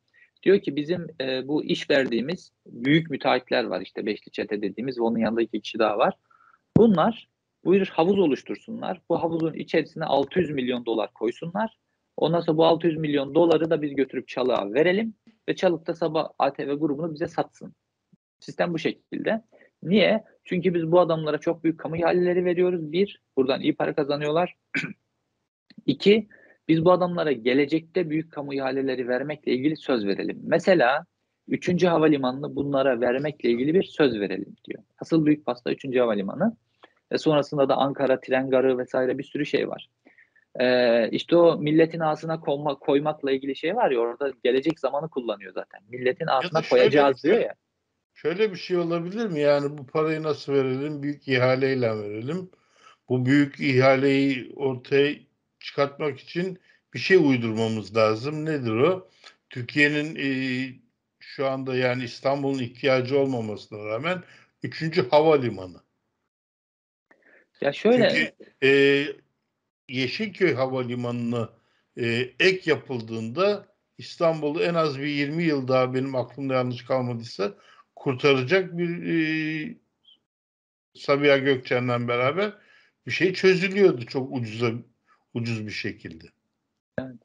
Diyor 0.44 0.60
ki 0.60 0.76
bizim 0.76 1.08
e, 1.22 1.48
bu 1.48 1.64
iş 1.64 1.90
verdiğimiz 1.90 2.52
büyük 2.66 3.10
müteahhitler 3.10 3.64
var 3.64 3.82
işte 3.82 4.06
Beşli 4.06 4.32
Çete 4.32 4.62
dediğimiz 4.62 4.98
ve 4.98 5.02
onun 5.02 5.18
yanında 5.18 5.42
iki 5.42 5.62
kişi 5.62 5.80
daha 5.80 5.98
var. 5.98 6.14
Bunlar 6.78 7.28
buyur 7.66 7.88
havuz 7.88 8.20
oluştursunlar. 8.20 9.02
Bu 9.10 9.24
havuzun 9.24 9.54
içerisine 9.54 10.06
600 10.06 10.50
milyon 10.50 10.86
dolar 10.86 11.14
koysunlar. 11.14 11.78
Ondan 12.18 12.40
sonra 12.40 12.58
bu 12.58 12.66
600 12.66 12.98
milyon 12.98 13.36
doları 13.36 13.70
da 13.70 13.82
biz 13.82 13.96
götürüp 13.96 14.28
Çalık'a 14.28 14.74
verelim 14.74 15.14
ve 15.50 15.56
Çalık'ta 15.56 15.94
sabah 15.94 16.30
ATV 16.40 16.74
grubunu 16.80 17.14
bize 17.14 17.28
satsın. 17.28 17.74
Sistem 18.40 18.74
bu 18.74 18.80
şekilde. 18.80 19.44
Niye? 19.84 20.24
Çünkü 20.44 20.74
biz 20.74 20.92
bu 20.92 21.00
adamlara 21.00 21.38
çok 21.38 21.64
büyük 21.64 21.80
kamu 21.80 21.98
ihaleleri 21.98 22.46
veriyoruz. 22.46 22.92
Bir, 22.92 23.22
buradan 23.38 23.62
iyi 23.62 23.76
para 23.76 23.96
kazanıyorlar. 23.96 24.56
İki, 25.86 26.28
biz 26.68 26.86
bu 26.86 26.92
adamlara 26.92 27.32
gelecekte 27.32 28.10
büyük 28.10 28.32
kamu 28.32 28.54
ihaleleri 28.54 29.08
vermekle 29.08 29.52
ilgili 29.52 29.78
söz 29.78 30.06
verelim. 30.06 30.40
Mesela 30.44 31.06
3. 31.48 31.84
havalimanını 31.84 32.56
bunlara 32.56 33.02
vermekle 33.02 33.50
ilgili 33.50 33.74
bir 33.74 33.84
söz 33.84 34.20
verelim 34.20 34.56
diyor. 34.66 34.84
Asıl 35.00 35.26
büyük 35.26 35.46
pasta 35.46 35.72
3. 35.72 35.98
havalimanı. 36.00 36.58
Ve 37.12 37.18
sonrasında 37.18 37.70
da 37.70 37.76
Ankara, 37.76 38.20
tren 38.22 38.50
garı 38.50 38.78
vesaire 38.78 39.18
bir 39.18 39.24
sürü 39.24 39.46
şey 39.46 39.70
var. 39.70 39.90
Ee, 40.60 41.10
işte 41.12 41.36
o 41.36 41.58
milletin 41.58 42.00
ağzına 42.00 42.40
koyma, 42.40 42.76
koymakla 42.76 43.32
ilgili 43.32 43.56
şey 43.56 43.76
var 43.76 43.92
ya 43.92 44.00
orada 44.00 44.32
gelecek 44.44 44.80
zamanı 44.80 45.10
kullanıyor 45.10 45.54
zaten. 45.54 45.82
Milletin 45.90 46.28
ağzına 46.28 46.62
koyacağız 46.70 47.24
diyor 47.24 47.40
ya. 47.40 47.54
Şöyle 48.22 48.52
bir 48.52 48.58
şey 48.58 48.78
olabilir 48.78 49.26
mi? 49.26 49.40
Yani 49.40 49.78
bu 49.78 49.88
parayı 49.88 50.24
nasıl 50.24 50.54
verelim? 50.54 51.04
Büyük 51.04 51.28
ihaleyle 51.28 51.98
verelim. 51.98 52.52
Bu 53.10 53.26
büyük 53.26 53.60
ihaleyi 53.60 54.54
ortaya 54.56 55.16
çıkartmak 55.60 56.20
için 56.20 56.60
bir 56.94 57.00
şey 57.00 57.18
uydurmamız 57.18 57.96
lazım. 57.96 58.46
Nedir 58.46 58.72
o? 58.72 59.10
Türkiye'nin 59.50 60.16
e, 60.16 60.30
şu 61.20 61.48
anda 61.48 61.76
yani 61.76 62.04
İstanbul'un 62.04 62.60
ihtiyacı 62.60 63.20
olmamasına 63.20 63.86
rağmen 63.86 64.24
üçüncü 64.64 65.10
havalimanı. 65.10 65.82
Ya 67.62 67.74
şöyle. 67.74 68.10
Çünkü 68.10 68.34
e, 68.64 69.06
Yeşilköy 69.90 70.54
Havalimanı'na 70.54 71.50
e, 71.98 72.06
ek 72.40 72.70
yapıldığında 72.72 73.76
İstanbul'u 73.98 74.64
en 74.64 74.74
az 74.74 75.00
bir 75.00 75.08
20 75.08 75.44
yıl 75.44 75.68
daha 75.68 75.94
benim 75.94 76.16
aklımda 76.16 76.54
yanlış 76.54 76.86
kalmadıysa 76.86 77.56
kurtaracak 78.00 78.78
bir 78.78 79.06
e, 79.06 79.76
Sabiha 80.94 81.38
Gökçen'le 81.38 82.08
beraber 82.08 82.54
bir 83.06 83.12
şey 83.12 83.34
çözülüyordu 83.34 84.06
çok 84.06 84.38
ucuza 84.38 84.72
ucuz 85.34 85.68
bir 85.68 85.72
şekilde. 85.72 86.26
Evet. 87.00 87.16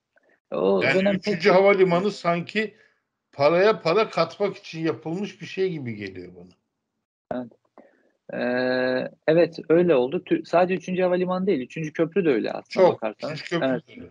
O 0.50 0.82
yani 0.82 1.08
üçüncü 1.08 1.48
pek... 1.48 1.54
havalimanı 1.54 2.10
sanki 2.10 2.74
paraya 3.32 3.80
para 3.80 4.08
katmak 4.10 4.56
için 4.56 4.80
yapılmış 4.80 5.40
bir 5.40 5.46
şey 5.46 5.70
gibi 5.70 5.94
geliyor 5.94 6.32
bana. 6.37 6.52
Evet. 7.32 7.52
Ee, 8.32 9.10
evet 9.28 9.58
öyle 9.68 9.94
oldu. 9.94 10.24
Sadece 10.44 10.74
üçüncü 10.74 11.02
havalimanı 11.02 11.46
değil. 11.46 11.60
Üçüncü 11.60 11.92
köprü 11.92 12.24
de 12.24 12.28
öyle 12.28 12.52
aslında 12.52 12.87
Çok. 12.87 13.02
Bakarsanız. 13.02 13.40
Üçüncü 13.40 13.50
köprü 13.50 13.66
evet. 13.66 13.88
de 13.88 13.92
öyle. 13.92 14.10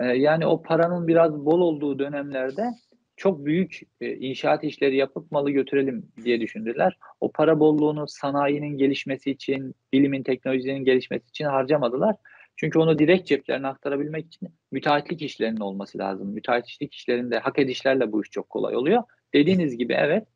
Ee, 0.00 0.18
yani 0.18 0.46
o 0.46 0.62
paranın 0.62 1.08
biraz 1.08 1.32
bol 1.32 1.60
olduğu 1.60 1.98
dönemlerde 1.98 2.70
çok 3.16 3.44
büyük 3.44 3.80
e, 4.00 4.14
inşaat 4.14 4.64
işleri 4.64 4.96
yapıp 4.96 5.32
malı 5.32 5.50
götürelim 5.50 6.12
diye 6.24 6.40
düşündüler. 6.40 6.98
O 7.20 7.32
para 7.32 7.60
bolluğunu 7.60 8.08
sanayinin 8.08 8.78
gelişmesi 8.78 9.30
için, 9.30 9.74
bilimin, 9.92 10.22
teknolojinin 10.22 10.84
gelişmesi 10.84 11.28
için 11.28 11.44
harcamadılar. 11.44 12.16
Çünkü 12.56 12.78
onu 12.78 12.98
direkt 12.98 13.28
ceplerine 13.28 13.66
aktarabilmek 13.66 14.26
için 14.26 14.48
müteahhitlik 14.72 15.22
işlerinin 15.22 15.60
olması 15.60 15.98
lazım. 15.98 16.28
Müteahhitlik 16.28 16.94
işlerinde 16.94 17.38
hak 17.38 17.58
edişlerle 17.58 18.12
bu 18.12 18.22
iş 18.22 18.30
çok 18.30 18.50
kolay 18.50 18.76
oluyor. 18.76 19.02
Dediğiniz 19.34 19.76
gibi 19.76 19.92
evet. 19.92 20.26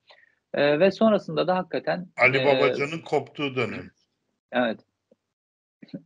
E, 0.54 0.80
ve 0.80 0.90
sonrasında 0.90 1.46
da 1.46 1.56
hakikaten 1.56 2.06
Ali 2.16 2.38
e, 2.38 2.46
Babacan'ın 2.46 2.98
koptuğu 2.98 3.56
dönem. 3.56 3.90
Evet. 4.52 4.80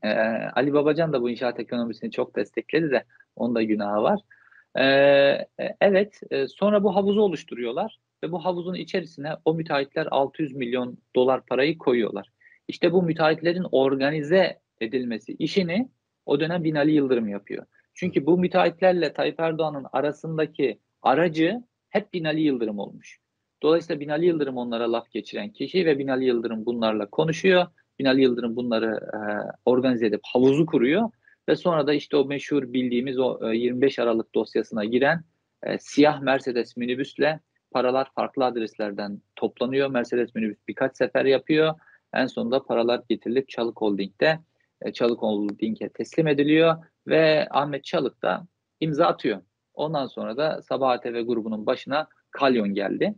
E, 0.02 0.08
Ali 0.54 0.72
Babacan 0.72 1.12
da 1.12 1.22
bu 1.22 1.30
inşaat 1.30 1.60
ekonomisini 1.60 2.10
çok 2.10 2.36
destekledi 2.36 2.90
de 2.90 3.04
onda 3.36 3.62
günahı 3.62 4.02
var. 4.02 4.20
E, 4.78 4.84
evet. 5.80 6.20
E, 6.30 6.48
sonra 6.48 6.84
bu 6.84 6.96
havuzu 6.96 7.20
oluşturuyorlar 7.20 7.98
ve 8.24 8.32
bu 8.32 8.44
havuzun 8.44 8.74
içerisine 8.74 9.32
o 9.44 9.54
müteahhitler 9.54 10.08
600 10.10 10.54
milyon 10.54 10.98
dolar 11.16 11.46
parayı 11.46 11.78
koyuyorlar. 11.78 12.28
İşte 12.68 12.92
bu 12.92 13.02
müteahhitlerin 13.02 13.66
organize 13.72 14.60
edilmesi 14.80 15.32
işini 15.32 15.88
o 16.26 16.40
dönem 16.40 16.64
Binali 16.64 16.92
Yıldırım 16.92 17.28
yapıyor. 17.28 17.66
Çünkü 17.94 18.26
bu 18.26 18.38
müteahhitlerle 18.38 19.12
Tayyip 19.12 19.40
Erdoğan'ın 19.40 19.86
arasındaki 19.92 20.78
aracı 21.02 21.62
hep 21.88 22.12
Binali 22.12 22.40
Yıldırım 22.40 22.78
olmuş. 22.78 23.18
Dolayısıyla 23.62 24.00
Binali 24.00 24.26
Yıldırım 24.26 24.56
onlara 24.56 24.92
laf 24.92 25.10
geçiren 25.10 25.50
kişi 25.50 25.86
ve 25.86 25.98
Binali 25.98 26.24
Yıldırım 26.24 26.66
bunlarla 26.66 27.06
konuşuyor. 27.06 27.66
Binali 27.98 28.22
Yıldırım 28.22 28.56
bunları 28.56 29.00
e, 29.14 29.18
organize 29.64 30.06
edip 30.06 30.20
havuzu 30.24 30.66
kuruyor 30.66 31.10
ve 31.50 31.56
sonra 31.56 31.86
da 31.86 31.94
işte 31.94 32.16
o 32.16 32.24
meşhur 32.24 32.72
bildiğimiz 32.72 33.18
o 33.18 33.52
e, 33.52 33.56
25 33.56 33.98
Aralık 33.98 34.34
dosyasına 34.34 34.84
giren 34.84 35.24
e, 35.62 35.78
siyah 35.78 36.20
Mercedes 36.20 36.76
minibüsle 36.76 37.40
paralar 37.70 38.08
farklı 38.14 38.44
adreslerden 38.44 39.22
toplanıyor. 39.36 39.90
Mercedes 39.90 40.34
minibüs 40.34 40.58
birkaç 40.68 40.96
sefer 40.96 41.24
yapıyor. 41.24 41.74
En 42.14 42.26
sonunda 42.26 42.62
paralar 42.62 43.02
getirilip 43.08 43.48
Çalık 43.48 43.80
Holding'de 43.80 44.38
e, 44.82 44.92
Çalık 44.92 45.22
Holding'e 45.22 45.88
teslim 45.88 46.26
ediliyor 46.26 46.76
ve 47.06 47.48
Ahmet 47.50 47.84
Çalık 47.84 48.22
da 48.22 48.46
imza 48.80 49.06
atıyor. 49.06 49.42
Ondan 49.74 50.06
sonra 50.06 50.36
da 50.36 50.62
Sabah 50.62 50.90
ATV 50.90 51.26
grubunun 51.26 51.66
başına 51.66 52.08
Kalyon 52.30 52.74
geldi. 52.74 53.14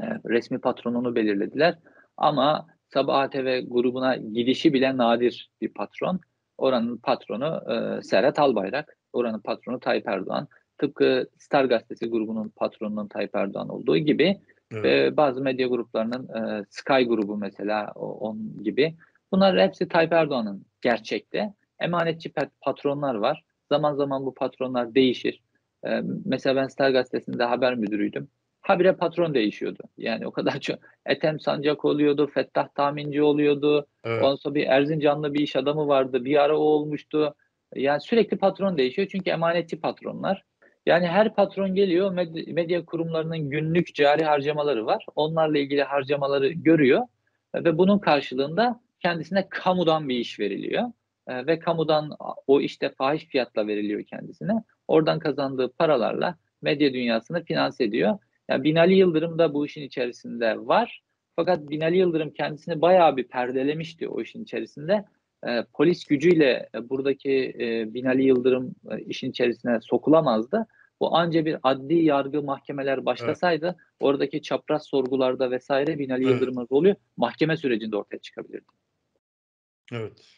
e, 0.00 0.04
resmi 0.28 0.58
patronunu 0.58 1.14
belirlediler. 1.14 1.78
Ama 2.16 2.66
Sabah 2.88 3.20
ATV 3.20 3.60
grubuna 3.68 4.16
gidişi 4.16 4.72
bile 4.72 4.96
nadir 4.96 5.50
bir 5.60 5.68
patron. 5.68 6.20
Oranın 6.58 6.96
patronu 6.96 7.62
e, 7.72 8.02
Serhat 8.02 8.38
Albayrak, 8.38 8.96
oranın 9.12 9.40
patronu 9.40 9.80
Tayyip 9.80 10.08
Erdoğan. 10.08 10.48
Tıpkı 10.78 11.28
Star 11.38 11.64
Gazetesi 11.64 12.10
grubunun 12.10 12.52
patronunun 12.56 13.08
Tayyip 13.08 13.34
Erdoğan 13.36 13.68
olduğu 13.68 13.96
gibi 13.96 14.40
evet. 14.72 14.84
ve 14.84 15.16
bazı 15.16 15.40
medya 15.40 15.66
gruplarının 15.66 16.28
e, 16.28 16.64
Sky 16.70 17.02
grubu 17.02 17.36
mesela 17.36 17.92
onun 17.94 18.62
gibi. 18.64 18.94
Bunlar 19.32 19.60
hepsi 19.60 19.88
Tayyip 19.88 20.12
Erdoğan'ın 20.12 20.66
gerçekte. 20.80 21.54
Emanetçi 21.80 22.32
patronlar 22.60 23.14
var. 23.14 23.44
Zaman 23.68 23.94
zaman 23.94 24.26
bu 24.26 24.34
patronlar 24.34 24.94
değişir. 24.94 25.42
E, 25.86 26.02
mesela 26.24 26.56
ben 26.56 26.66
Star 26.66 26.90
Gazetesi'nde 26.90 27.44
haber 27.44 27.74
müdürüydüm 27.74 28.28
habire 28.68 28.92
patron 28.92 29.34
değişiyordu. 29.34 29.82
Yani 29.98 30.26
o 30.26 30.30
kadar 30.30 30.60
çok 30.60 30.78
Ethem 31.06 31.40
Sancak 31.40 31.84
oluyordu, 31.84 32.30
Fettah 32.34 32.68
Tahminci 32.68 33.22
oluyordu. 33.22 33.86
Evet. 34.04 34.22
Ondan 34.22 34.36
sonra 34.36 34.54
bir 34.54 34.66
Erzincanlı 34.66 35.34
bir 35.34 35.40
iş 35.40 35.56
adamı 35.56 35.88
vardı. 35.88 36.24
Bir 36.24 36.42
ara 36.42 36.58
o 36.58 36.62
olmuştu. 36.62 37.34
Yani 37.74 38.00
sürekli 38.00 38.36
patron 38.36 38.78
değişiyor 38.78 39.08
çünkü 39.12 39.30
emanetçi 39.30 39.80
patronlar. 39.80 40.44
Yani 40.86 41.06
her 41.06 41.34
patron 41.34 41.74
geliyor 41.74 42.12
medya 42.46 42.84
kurumlarının 42.84 43.50
günlük 43.50 43.94
cari 43.94 44.24
harcamaları 44.24 44.86
var. 44.86 45.06
Onlarla 45.16 45.58
ilgili 45.58 45.82
harcamaları 45.82 46.48
görüyor 46.48 47.02
ve 47.54 47.78
bunun 47.78 47.98
karşılığında 47.98 48.80
kendisine 49.00 49.48
kamudan 49.48 50.08
bir 50.08 50.16
iş 50.16 50.40
veriliyor. 50.40 50.82
Ee, 51.28 51.46
ve 51.46 51.58
kamudan 51.58 52.10
o 52.46 52.60
işte 52.60 52.88
fahiş 52.88 53.26
fiyatla 53.26 53.66
veriliyor 53.66 54.02
kendisine. 54.02 54.52
Oradan 54.88 55.18
kazandığı 55.18 55.72
paralarla 55.72 56.36
medya 56.62 56.92
dünyasını 56.92 57.44
finanse 57.44 57.84
ediyor. 57.84 58.18
Yani 58.48 58.64
Binali 58.64 58.94
Yıldırım 58.94 59.38
da 59.38 59.54
bu 59.54 59.66
işin 59.66 59.82
içerisinde 59.82 60.58
var. 60.58 61.02
Fakat 61.36 61.70
Binali 61.70 61.96
Yıldırım 61.96 62.30
kendisini 62.30 62.80
bayağı 62.80 63.16
bir 63.16 63.28
perdelemişti 63.28 64.08
o 64.08 64.20
işin 64.20 64.42
içerisinde. 64.42 65.04
E, 65.46 65.64
polis 65.74 66.04
gücüyle 66.04 66.68
e, 66.74 66.88
buradaki 66.88 67.56
e, 67.60 67.94
Binali 67.94 68.24
Yıldırım 68.24 68.74
e, 68.90 69.00
işin 69.00 69.30
içerisine 69.30 69.80
sokulamazdı. 69.80 70.66
Bu 71.00 71.16
anca 71.16 71.44
bir 71.44 71.56
adli 71.62 72.04
yargı 72.04 72.42
mahkemeler 72.42 73.06
başlasaydı 73.06 73.66
evet. 73.66 73.76
oradaki 74.00 74.42
çapraz 74.42 74.86
sorgularda 74.86 75.50
vesaire 75.50 75.98
Binali 75.98 76.22
evet. 76.24 76.32
Yıldırım'ın 76.32 76.66
rolü 76.72 76.96
mahkeme 77.16 77.56
sürecinde 77.56 77.96
ortaya 77.96 78.18
çıkabilirdi. 78.18 78.64
Evet. 79.92 80.36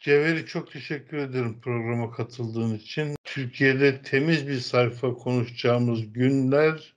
Cevheri 0.00 0.46
çok 0.46 0.72
teşekkür 0.72 1.16
ederim 1.16 1.60
programa 1.60 2.10
katıldığın 2.10 2.74
için. 2.74 3.14
Türkiye'de 3.34 4.02
temiz 4.02 4.48
bir 4.48 4.54
sayfa 4.54 5.14
konuşacağımız 5.14 6.12
günler 6.12 6.94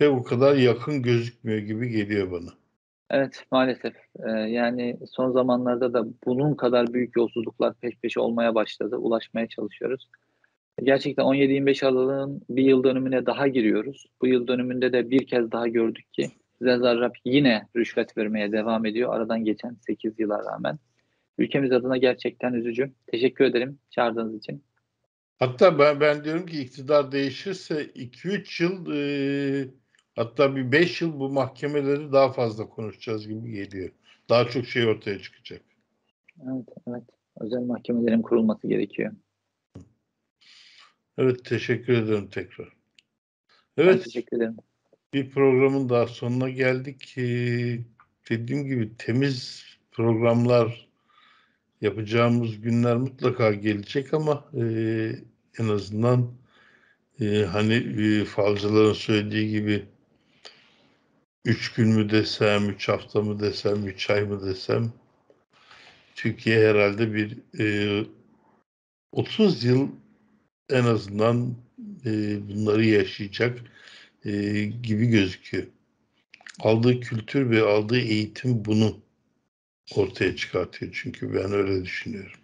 ve 0.00 0.08
o 0.08 0.22
kadar 0.22 0.56
yakın 0.56 1.02
gözükmüyor 1.02 1.58
gibi 1.58 1.88
geliyor 1.88 2.30
bana. 2.32 2.50
Evet 3.10 3.44
maalesef. 3.50 3.94
Ee, 4.26 4.30
yani 4.30 4.96
son 5.10 5.32
zamanlarda 5.32 5.92
da 5.92 6.06
bunun 6.26 6.54
kadar 6.54 6.94
büyük 6.94 7.16
yolsuzluklar 7.16 7.74
peş 7.74 7.96
peşe 7.96 8.20
olmaya 8.20 8.54
başladı. 8.54 8.96
Ulaşmaya 8.96 9.48
çalışıyoruz. 9.48 10.08
Gerçekten 10.82 11.24
17-25 11.24 11.86
Aralık'ın 11.86 12.42
bir 12.50 12.64
yıl 12.64 12.84
dönümüne 12.84 13.26
daha 13.26 13.48
giriyoruz. 13.48 14.06
Bu 14.22 14.26
yıl 14.26 14.46
dönümünde 14.46 14.92
de 14.92 15.10
bir 15.10 15.26
kez 15.26 15.52
daha 15.52 15.68
gördük 15.68 16.12
ki 16.12 16.30
Zezarrab 16.62 17.14
yine 17.24 17.68
rüşvet 17.76 18.16
vermeye 18.16 18.52
devam 18.52 18.86
ediyor. 18.86 19.14
Aradan 19.14 19.44
geçen 19.44 19.76
8 19.86 20.20
yıla 20.20 20.44
rağmen. 20.52 20.78
Ülkemiz 21.38 21.72
adına 21.72 21.96
gerçekten 21.96 22.52
üzücü. 22.52 22.92
Teşekkür 23.06 23.44
ederim 23.44 23.78
çağırdığınız 23.90 24.34
için. 24.34 24.62
Hatta 25.38 25.78
ben, 25.78 26.00
ben 26.00 26.24
diyorum 26.24 26.46
ki 26.46 26.60
iktidar 26.60 27.12
değişirse 27.12 27.84
2-3 27.84 28.62
yıl 28.62 28.92
e, 28.92 29.68
hatta 30.16 30.56
bir 30.56 30.72
5 30.72 31.02
yıl 31.02 31.20
bu 31.20 31.28
mahkemeleri 31.28 32.12
daha 32.12 32.32
fazla 32.32 32.68
konuşacağız 32.68 33.28
gibi 33.28 33.50
geliyor. 33.50 33.90
Daha 34.28 34.48
çok 34.48 34.66
şey 34.66 34.86
ortaya 34.86 35.18
çıkacak. 35.18 35.62
Evet, 36.42 36.68
evet. 36.88 37.02
Özel 37.40 37.60
mahkemelerin 37.60 38.22
kurulması 38.22 38.68
gerekiyor. 38.68 39.12
Evet, 41.18 41.44
teşekkür 41.44 41.92
ederim 41.92 42.28
tekrar. 42.28 42.68
Evet. 43.76 43.94
Ben 43.94 44.02
teşekkür 44.02 44.36
ederim. 44.36 44.56
Bir 45.14 45.30
programın 45.30 45.88
daha 45.88 46.06
sonuna 46.06 46.50
geldik. 46.50 47.18
Ee, 47.18 47.78
dediğim 48.30 48.66
gibi 48.66 48.96
temiz 48.96 49.64
programlar 49.92 50.83
yapacağımız 51.84 52.60
günler 52.60 52.96
mutlaka 52.96 53.52
gelecek 53.52 54.14
ama 54.14 54.44
e, 54.54 54.64
en 55.58 55.68
azından 55.68 56.32
e, 57.20 57.44
hani 57.44 57.74
e, 57.74 58.24
falcıların 58.24 58.92
söylediği 58.92 59.50
gibi 59.50 59.84
üç 61.44 61.72
gün 61.72 61.88
mü 61.88 62.10
desem, 62.10 62.70
üç 62.70 62.88
hafta 62.88 63.22
mı 63.22 63.40
desem, 63.40 63.88
üç 63.88 64.10
ay 64.10 64.24
mı 64.24 64.46
desem 64.46 64.92
Türkiye 66.14 66.68
herhalde 66.68 67.14
bir 67.14 67.38
e, 67.58 68.06
30 69.12 69.64
yıl 69.64 69.88
en 70.70 70.84
azından 70.84 71.54
e, 72.06 72.38
bunları 72.48 72.84
yaşayacak 72.84 73.58
e, 74.24 74.30
gibi 74.64 75.06
gözüküyor. 75.06 75.66
Aldığı 76.60 77.00
kültür 77.00 77.50
ve 77.50 77.62
aldığı 77.62 78.00
eğitim 78.00 78.64
bunu 78.64 79.03
ortaya 79.96 80.36
çıkartıyor. 80.36 80.92
Çünkü 81.02 81.34
ben 81.34 81.52
öyle 81.52 81.84
düşünüyorum. 81.84 82.40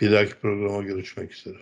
Bir 0.00 0.12
dahaki 0.12 0.34
programa 0.34 0.82
görüşmek 0.82 1.32
üzere. 1.32 1.58